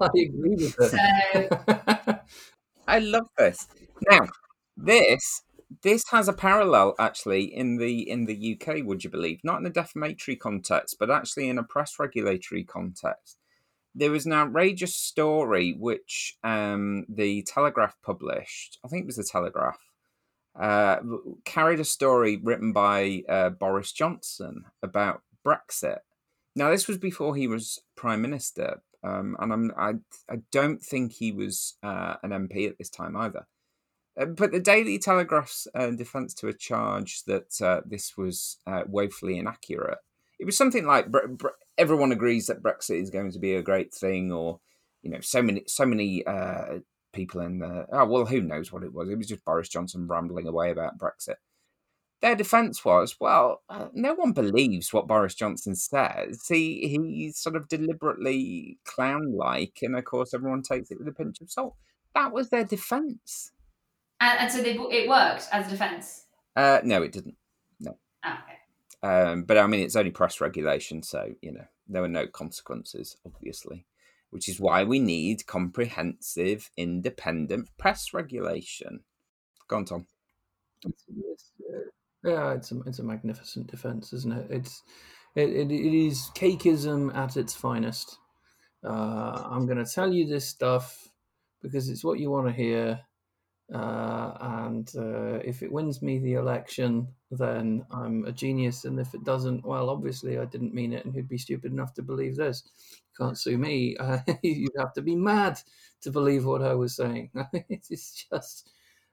I 0.01 0.09
agree 0.15 0.55
with 0.55 0.75
that. 0.77 0.91
So, 1.33 2.19
I 2.87 2.99
love 2.99 3.27
this. 3.37 3.67
Now, 4.09 4.27
this 4.77 5.43
this 5.81 6.03
has 6.11 6.27
a 6.27 6.33
parallel 6.33 6.95
actually 6.99 7.43
in 7.53 7.77
the 7.77 8.09
in 8.09 8.25
the 8.25 8.57
UK. 8.57 8.85
Would 8.85 9.03
you 9.03 9.09
believe? 9.09 9.39
Not 9.43 9.59
in 9.59 9.65
a 9.65 9.69
defamatory 9.69 10.37
context, 10.37 10.97
but 10.99 11.09
actually 11.09 11.49
in 11.49 11.57
a 11.57 11.63
press 11.63 11.99
regulatory 11.99 12.63
context. 12.63 13.37
There 13.95 14.11
was 14.11 14.25
an 14.25 14.33
outrageous 14.33 14.95
story 14.95 15.75
which 15.77 16.37
um, 16.43 17.05
the 17.07 17.43
Telegraph 17.43 17.95
published. 18.03 18.79
I 18.83 18.87
think 18.87 19.03
it 19.03 19.07
was 19.07 19.17
the 19.17 19.23
Telegraph. 19.23 19.79
Uh, 20.59 20.97
carried 21.45 21.79
a 21.79 21.85
story 21.85 22.37
written 22.37 22.73
by 22.73 23.23
uh, 23.27 23.49
Boris 23.49 23.91
Johnson 23.91 24.65
about 24.83 25.21
Brexit. 25.45 25.99
Now, 26.55 26.69
this 26.69 26.87
was 26.87 26.97
before 26.97 27.35
he 27.35 27.47
was 27.47 27.79
prime 27.95 28.21
minister, 28.21 28.81
um, 29.03 29.35
and 29.39 29.51
I'm, 29.51 29.71
I, 29.75 29.93
I 30.29 30.41
don't 30.51 30.81
think 30.81 31.13
he 31.13 31.31
was 31.31 31.77
uh, 31.81 32.15
an 32.21 32.29
MP 32.29 32.69
at 32.69 32.77
this 32.77 32.89
time 32.89 33.15
either. 33.15 33.47
Uh, 34.19 34.25
but 34.25 34.51
the 34.51 34.59
Daily 34.59 34.99
Telegraph's 34.99 35.67
uh, 35.73 35.89
defence 35.89 36.35
to 36.35 36.47
a 36.47 36.53
charge 36.53 37.23
that 37.23 37.59
uh, 37.59 37.81
this 37.85 38.15
was 38.15 38.57
woefully 38.87 39.39
inaccurate. 39.39 39.97
It 40.39 40.45
was 40.45 40.57
something 40.57 40.85
like 40.85 41.07
everyone 41.77 42.11
agrees 42.11 42.47
that 42.47 42.63
Brexit 42.63 43.01
is 43.01 43.09
going 43.09 43.31
to 43.31 43.39
be 43.39 43.55
a 43.55 43.63
great 43.63 43.93
thing, 43.93 44.31
or 44.31 44.59
you 45.01 45.09
know, 45.09 45.21
so 45.21 45.41
many 45.41 45.63
so 45.67 45.85
many 45.85 46.25
uh, 46.25 46.79
people 47.13 47.41
in 47.41 47.59
the 47.59 47.85
oh 47.91 48.05
well, 48.05 48.25
who 48.25 48.41
knows 48.41 48.71
what 48.71 48.83
it 48.83 48.93
was? 48.93 49.09
It 49.09 49.17
was 49.17 49.27
just 49.27 49.45
Boris 49.45 49.69
Johnson 49.69 50.07
rambling 50.07 50.47
away 50.47 50.71
about 50.71 50.97
Brexit 50.97 51.35
their 52.23 52.35
defense 52.35 52.85
was, 52.85 53.17
well, 53.19 53.63
uh, 53.69 53.89
no 53.93 54.13
one 54.13 54.31
believes 54.31 54.93
what 54.93 55.07
Boris 55.07 55.35
Johnson 55.35 55.75
says. 55.75 56.45
He 56.47 56.87
he's 56.87 57.37
sort 57.37 57.57
of 57.57 57.67
deliberately 57.67 58.79
clown-like, 58.85 59.79
and 59.81 59.97
of 59.97 60.05
course, 60.05 60.33
everyone 60.33 60.61
takes 60.61 60.89
it 60.89 60.97
with 60.97 61.07
a 61.09 61.11
pinch 61.11 61.41
of 61.41 61.51
salt. 61.51 61.75
That 62.15 62.31
was 62.31 62.49
their 62.49 62.63
defense. 62.63 63.51
And, 64.21 64.39
and 64.39 64.51
so 64.51 64.61
they, 64.61 64.71
it 64.71 65.09
worked 65.09 65.49
as 65.51 65.67
a 65.67 65.71
defense. 65.71 66.23
Uh, 66.55 66.79
no, 66.85 67.03
it 67.03 67.11
didn't. 67.11 67.35
No. 67.81 67.97
Oh, 68.23 68.37
okay. 68.45 68.52
Um, 69.03 69.43
but 69.43 69.57
I 69.57 69.67
mean, 69.67 69.81
it's 69.81 69.95
only 69.95 70.11
press 70.11 70.41
regulation, 70.41 71.03
so 71.03 71.33
you 71.41 71.51
know 71.51 71.65
there 71.87 72.01
were 72.01 72.07
no 72.07 72.25
consequences, 72.25 73.17
obviously, 73.25 73.85
which 74.29 74.49
is 74.49 74.59
why 74.59 74.83
we 74.83 74.99
need 74.99 75.45
comprehensive, 75.45 76.71
independent 76.77 77.69
press 77.77 78.13
regulation. 78.13 79.01
Go 79.67 79.77
on, 79.77 79.85
Tom. 79.85 80.07
Uh 80.85 80.89
yeah, 82.23 82.53
it's 82.53 82.71
a 82.71 82.79
it's 82.85 82.99
a 82.99 83.03
magnificent 83.03 83.67
defense, 83.67 84.13
isn't 84.13 84.33
it? 84.33 84.47
It's 84.49 84.81
it, 85.35 85.49
it, 85.49 85.71
it 85.71 86.07
is 86.07 86.29
cakeism 86.35 87.13
at 87.15 87.37
its 87.37 87.53
finest. 87.53 88.17
Uh, 88.83 89.47
I'm 89.49 89.65
going 89.65 89.83
to 89.83 89.91
tell 89.91 90.11
you 90.13 90.27
this 90.27 90.47
stuff 90.47 91.09
because 91.61 91.89
it's 91.89 92.03
what 92.03 92.19
you 92.19 92.29
want 92.29 92.47
to 92.47 92.53
hear, 92.53 92.99
uh, 93.73 94.37
and 94.39 94.91
uh, 94.95 95.39
if 95.43 95.63
it 95.63 95.71
wins 95.71 96.01
me 96.01 96.19
the 96.19 96.33
election, 96.33 97.07
then 97.31 97.83
I'm 97.91 98.23
a 98.25 98.31
genius, 98.31 98.85
and 98.85 98.99
if 98.99 99.15
it 99.15 99.23
doesn't, 99.23 99.65
well, 99.65 99.89
obviously 99.89 100.37
I 100.37 100.45
didn't 100.45 100.75
mean 100.75 100.93
it, 100.93 101.05
and 101.05 101.13
who'd 101.13 101.27
be 101.27 101.39
stupid 101.39 101.71
enough 101.71 101.93
to 101.95 102.03
believe 102.03 102.35
this? 102.35 102.63
You 102.91 103.25
can't 103.25 103.37
sue 103.37 103.57
me. 103.57 103.97
Uh, 103.97 104.19
you'd 104.43 104.77
have 104.77 104.93
to 104.93 105.01
be 105.01 105.15
mad 105.15 105.59
to 106.01 106.11
believe 106.11 106.45
what 106.45 106.61
I 106.61 106.75
was 106.75 106.95
saying. 106.95 107.31
it's 107.69 108.27
just, 108.31 108.69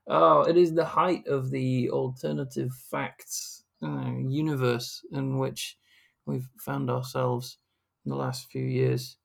oh, 0.06 0.42
it 0.42 0.58
is 0.58 0.74
the 0.74 0.84
height 0.84 1.26
of 1.26 1.50
the 1.50 1.88
alternative 1.90 2.72
facts 2.90 3.64
uh, 3.82 4.12
universe 4.28 5.00
in 5.12 5.38
which 5.38 5.78
we've 6.26 6.48
found 6.58 6.90
ourselves 6.90 7.56
in 8.04 8.10
the 8.10 8.16
last 8.16 8.50
few 8.50 8.64
years. 8.64 9.16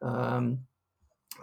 Um, 0.00 0.60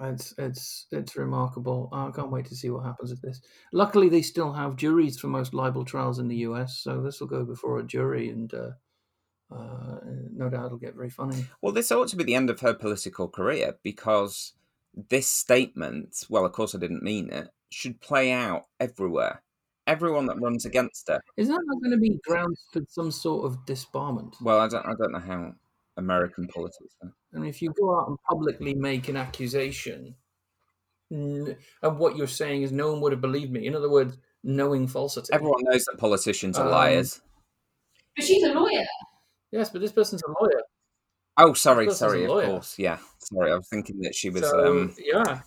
it's 0.02 0.34
it's 0.38 0.88
it's 0.92 1.16
remarkable. 1.16 1.90
I 1.92 2.12
can't 2.12 2.32
wait 2.32 2.46
to 2.46 2.56
see 2.56 2.70
what 2.70 2.86
happens 2.86 3.12
with 3.12 3.22
this. 3.22 3.42
Luckily, 3.72 4.10
they 4.10 4.22
still 4.22 4.54
have 4.54 4.76
juries 4.76 5.20
for 5.20 5.28
most 5.28 5.54
libel 5.54 5.86
trials 5.86 6.20
in 6.20 6.28
the 6.28 6.38
US, 6.38 6.78
so 6.78 7.02
this 7.02 7.20
will 7.20 7.28
go 7.28 7.44
before 7.44 7.80
a 7.80 7.84
jury, 7.84 8.30
and 8.30 8.54
uh, 8.54 8.72
uh, 9.52 10.00
no 10.36 10.50
doubt 10.50 10.66
it'll 10.66 10.78
get 10.78 10.96
very 10.96 11.10
funny. 11.10 11.46
Well, 11.62 11.74
this 11.74 11.92
ought 11.92 12.08
to 12.10 12.16
be 12.16 12.24
the 12.24 12.36
end 12.36 12.50
of 12.50 12.60
her 12.62 12.74
political 12.74 13.28
career 13.28 13.76
because 13.84 14.54
this 15.10 15.28
statement, 15.28 16.26
well, 16.30 16.46
of 16.46 16.52
course 16.52 16.76
I 16.76 16.80
didn't 16.80 17.04
mean 17.04 17.30
it, 17.32 17.50
should 17.70 18.00
play 18.02 18.32
out 18.32 18.66
everywhere. 18.80 19.42
Everyone 19.86 20.28
that 20.28 20.40
runs 20.40 20.66
against 20.66 21.10
her. 21.10 21.20
Isn't 21.36 21.54
that 21.54 21.80
going 21.82 21.92
to 21.92 21.98
be 21.98 22.20
grounds 22.26 22.64
for 22.72 22.82
some 22.88 23.12
sort 23.12 23.46
of 23.46 23.66
disbarment? 23.66 24.36
Well, 24.42 24.60
I 24.60 24.70
don't, 24.70 24.86
I 24.86 24.94
don't 24.98 25.12
know 25.12 25.20
how 25.20 25.54
American 25.98 26.48
politics. 26.48 26.96
Are. 27.04 27.14
I 27.36 27.40
mean, 27.40 27.50
if 27.50 27.62
you 27.62 27.74
go 27.80 28.00
out 28.00 28.08
and 28.08 28.18
publicly 28.30 28.74
make 28.74 29.08
an 29.10 29.18
accusation, 29.18 30.16
and 31.10 31.56
what 31.82 32.16
you're 32.18 32.28
saying 32.28 32.64
is 32.64 32.72
no 32.72 32.92
one 32.92 33.02
would 33.02 33.12
have 33.12 33.22
believed 33.22 33.52
me. 33.52 33.68
In 33.68 33.76
other 33.76 33.90
words, 33.90 34.18
knowing 34.44 34.88
falsity. 34.88 35.32
Everyone 35.32 35.62
knows 35.64 35.86
that 35.86 35.98
politicians 35.98 36.58
are 36.58 36.66
Um, 36.66 36.72
liars. 36.72 37.22
But 38.16 38.26
she's 38.26 38.44
a 38.44 38.54
lawyer. 38.54 38.86
Yes, 39.52 39.70
but 39.70 39.82
this 39.82 39.92
person's 39.92 40.24
a 40.24 40.32
lawyer. 40.42 40.62
Oh, 41.38 41.54
sorry, 41.54 41.90
sorry, 41.92 42.26
of 42.26 42.30
course, 42.30 42.78
yeah. 42.78 42.98
Sorry, 43.20 43.52
I 43.52 43.56
was 43.56 43.68
thinking 43.68 44.00
that 44.02 44.14
she 44.16 44.30
was. 44.30 44.44
so, 44.44 44.66
um 44.68 44.96
yeah. 45.00 45.42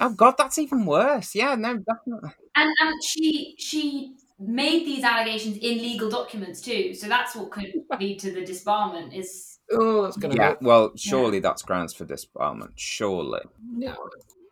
Oh 0.00 0.14
God, 0.14 0.34
that's 0.36 0.58
even 0.58 0.84
worse. 0.84 1.34
Yeah, 1.34 1.54
no, 1.54 1.78
definitely. 1.78 2.30
And 2.56 2.70
and 2.80 3.04
she 3.04 3.54
she 3.58 4.14
made 4.48 4.86
these 4.86 5.04
allegations 5.04 5.56
in 5.58 5.78
legal 5.78 6.10
documents 6.10 6.60
too. 6.60 6.94
So 6.94 7.08
that's 7.08 7.34
what 7.34 7.50
could 7.50 7.72
lead 8.00 8.18
to 8.20 8.32
the 8.32 8.42
disbarment 8.42 9.14
is 9.16 9.58
Oh, 9.70 10.02
that's 10.02 10.16
going 10.16 10.36
to 10.36 10.40
Yeah, 10.40 10.48
hurt. 10.50 10.58
well, 10.60 10.92
surely 10.96 11.38
that's 11.38 11.62
grounds 11.62 11.94
for 11.94 12.04
disbarment. 12.04 12.72
Surely. 12.76 13.40
Yeah. 13.76 13.96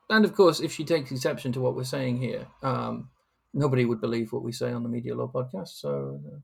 And 0.09 0.25
of 0.25 0.35
course, 0.35 0.61
if 0.61 0.73
she 0.73 0.85
takes 0.85 1.13
exception 1.13 1.53
to 1.53 1.61
what 1.61 1.75
we're 1.77 1.85
saying 1.85 2.19
here, 2.19 2.49
um, 2.63 3.11
nobody 3.53 3.85
would 3.85 4.01
believe 4.01 4.33
what 4.33 4.43
we 4.43 4.53
say 4.53 4.73
on 4.73 4.83
the 4.83 4.89
Media 4.89 5.15
Law 5.15 5.29
podcast. 5.29 5.69
So, 5.69 6.21
uh, 6.27 6.39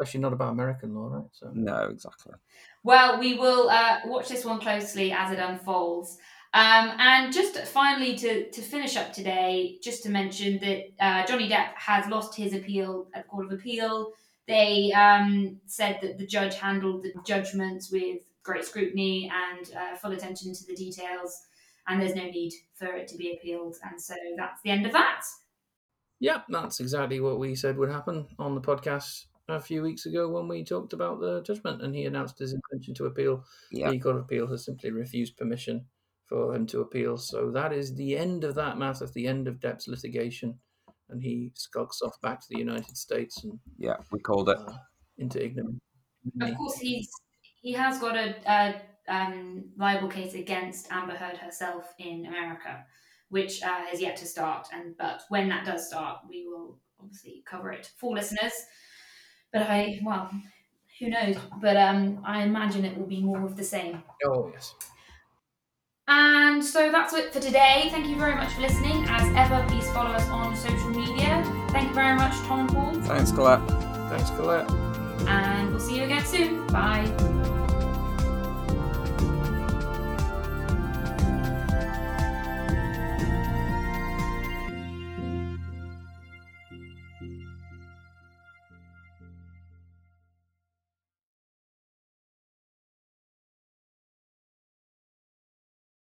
especially 0.00 0.20
not 0.20 0.32
about 0.32 0.52
American 0.52 0.94
law, 0.94 1.08
right? 1.08 1.28
So, 1.32 1.50
No, 1.52 1.88
exactly. 1.88 2.34
Well, 2.84 3.18
we 3.18 3.34
will 3.36 3.68
uh, 3.68 4.00
watch 4.06 4.28
this 4.28 4.44
one 4.44 4.60
closely 4.60 5.12
as 5.12 5.32
it 5.32 5.38
unfolds. 5.38 6.18
Um, 6.54 6.92
and 6.98 7.32
just 7.32 7.58
finally, 7.66 8.16
to, 8.16 8.50
to 8.50 8.62
finish 8.62 8.96
up 8.96 9.12
today, 9.12 9.78
just 9.82 10.02
to 10.04 10.08
mention 10.10 10.58
that 10.60 10.84
uh, 10.98 11.26
Johnny 11.26 11.48
Depp 11.48 11.74
has 11.74 12.08
lost 12.08 12.34
his 12.34 12.54
appeal 12.54 13.08
at 13.14 13.24
the 13.24 13.28
Court 13.28 13.46
of 13.46 13.52
Appeal. 13.52 14.12
They 14.46 14.92
um, 14.92 15.60
said 15.66 15.98
that 16.00 16.16
the 16.16 16.26
judge 16.26 16.54
handled 16.54 17.02
the 17.02 17.12
judgments 17.26 17.92
with 17.92 18.22
great 18.42 18.64
scrutiny 18.64 19.30
and 19.30 19.70
uh, 19.76 19.96
full 19.96 20.12
attention 20.12 20.54
to 20.54 20.66
the 20.66 20.74
details, 20.74 21.42
and 21.86 22.00
there's 22.00 22.14
no 22.14 22.24
need 22.24 22.52
for 22.74 22.86
it 22.86 23.08
to 23.08 23.16
be 23.18 23.34
appealed. 23.34 23.76
And 23.84 24.00
so 24.00 24.14
that's 24.38 24.62
the 24.62 24.70
end 24.70 24.86
of 24.86 24.92
that. 24.92 25.22
yeah, 26.20 26.42
that's 26.48 26.80
exactly 26.80 27.20
what 27.20 27.38
we 27.38 27.54
said 27.54 27.76
would 27.76 27.90
happen 27.90 28.26
on 28.38 28.54
the 28.54 28.60
podcast 28.60 29.26
a 29.48 29.60
few 29.60 29.82
weeks 29.82 30.06
ago 30.06 30.28
when 30.28 30.48
we 30.48 30.64
talked 30.64 30.92
about 30.92 31.20
the 31.20 31.42
judgment, 31.42 31.82
and 31.82 31.94
he 31.94 32.04
announced 32.06 32.38
his 32.38 32.54
intention 32.54 32.94
to 32.94 33.06
appeal. 33.06 33.44
Yeah. 33.70 33.90
The 33.90 33.98
Court 33.98 34.16
of 34.16 34.22
Appeal 34.22 34.46
has 34.48 34.64
simply 34.64 34.90
refused 34.90 35.36
permission 35.36 35.86
for 36.28 36.54
him 36.54 36.66
to 36.66 36.80
appeal. 36.80 37.16
So 37.16 37.50
that 37.52 37.72
is 37.72 37.94
the 37.94 38.16
end 38.16 38.44
of 38.44 38.54
that 38.56 38.78
matter, 38.78 39.06
the 39.06 39.26
end 39.26 39.48
of 39.48 39.60
Depp's 39.60 39.88
litigation, 39.88 40.58
and 41.08 41.22
he 41.22 41.52
skulks 41.54 42.02
off 42.02 42.20
back 42.20 42.40
to 42.40 42.46
the 42.50 42.58
United 42.58 42.96
States 42.96 43.42
and 43.44 43.58
Yeah, 43.78 43.96
we 44.12 44.20
called 44.20 44.48
it. 44.48 44.58
uh, 44.58 44.78
into 45.16 45.42
ignominy. 45.42 45.78
Of 46.40 46.56
course, 46.56 46.78
he's 46.78 47.08
he 47.40 47.72
has 47.72 47.98
got 47.98 48.16
a, 48.16 48.36
a 48.46 48.82
um, 49.08 49.72
libel 49.76 50.08
case 50.08 50.34
against 50.34 50.90
Amber 50.92 51.14
Heard 51.14 51.38
herself 51.38 51.94
in 51.98 52.26
America, 52.26 52.84
which 53.30 53.62
uh, 53.62 53.86
has 53.86 54.00
yet 54.00 54.16
to 54.18 54.26
start. 54.26 54.68
And 54.72 54.96
but 54.96 55.22
when 55.28 55.48
that 55.48 55.64
does 55.64 55.88
start, 55.88 56.20
we 56.28 56.46
will 56.46 56.78
obviously 57.00 57.42
cover 57.46 57.72
it 57.72 57.90
for 57.96 58.14
listeners. 58.14 58.52
But 59.52 59.62
I 59.62 60.00
well, 60.04 60.30
who 60.98 61.08
knows? 61.08 61.36
But 61.60 61.76
um, 61.76 62.22
I 62.24 62.42
imagine 62.42 62.84
it 62.84 62.96
will 62.98 63.06
be 63.06 63.22
more 63.22 63.44
of 63.44 63.56
the 63.56 63.64
same. 63.64 64.02
Oh 64.24 64.50
yes. 64.52 64.74
And 66.10 66.64
so 66.64 66.90
that's 66.90 67.12
it 67.12 67.32
for 67.32 67.40
today. 67.40 67.88
Thank 67.90 68.06
you 68.08 68.16
very 68.16 68.34
much 68.34 68.52
for 68.54 68.62
listening. 68.62 69.04
As 69.08 69.30
ever, 69.36 69.64
please 69.68 69.88
follow 69.90 70.10
us 70.10 70.26
on 70.28 70.56
social 70.56 70.88
media. 70.90 71.44
Thank 71.70 71.88
you 71.88 71.94
very 71.94 72.16
much, 72.16 72.34
Tom 72.46 72.60
and 72.60 72.68
Paul, 72.70 72.94
Thanks, 73.02 73.30
Colette. 73.30 73.60
Thanks, 74.08 74.30
Colette. 74.30 74.70
and 75.28 75.70
we'll 75.70 75.80
see 75.80 75.98
you 75.98 76.04
again 76.04 76.24
soon. 76.24 76.66
Bye. 76.68 77.04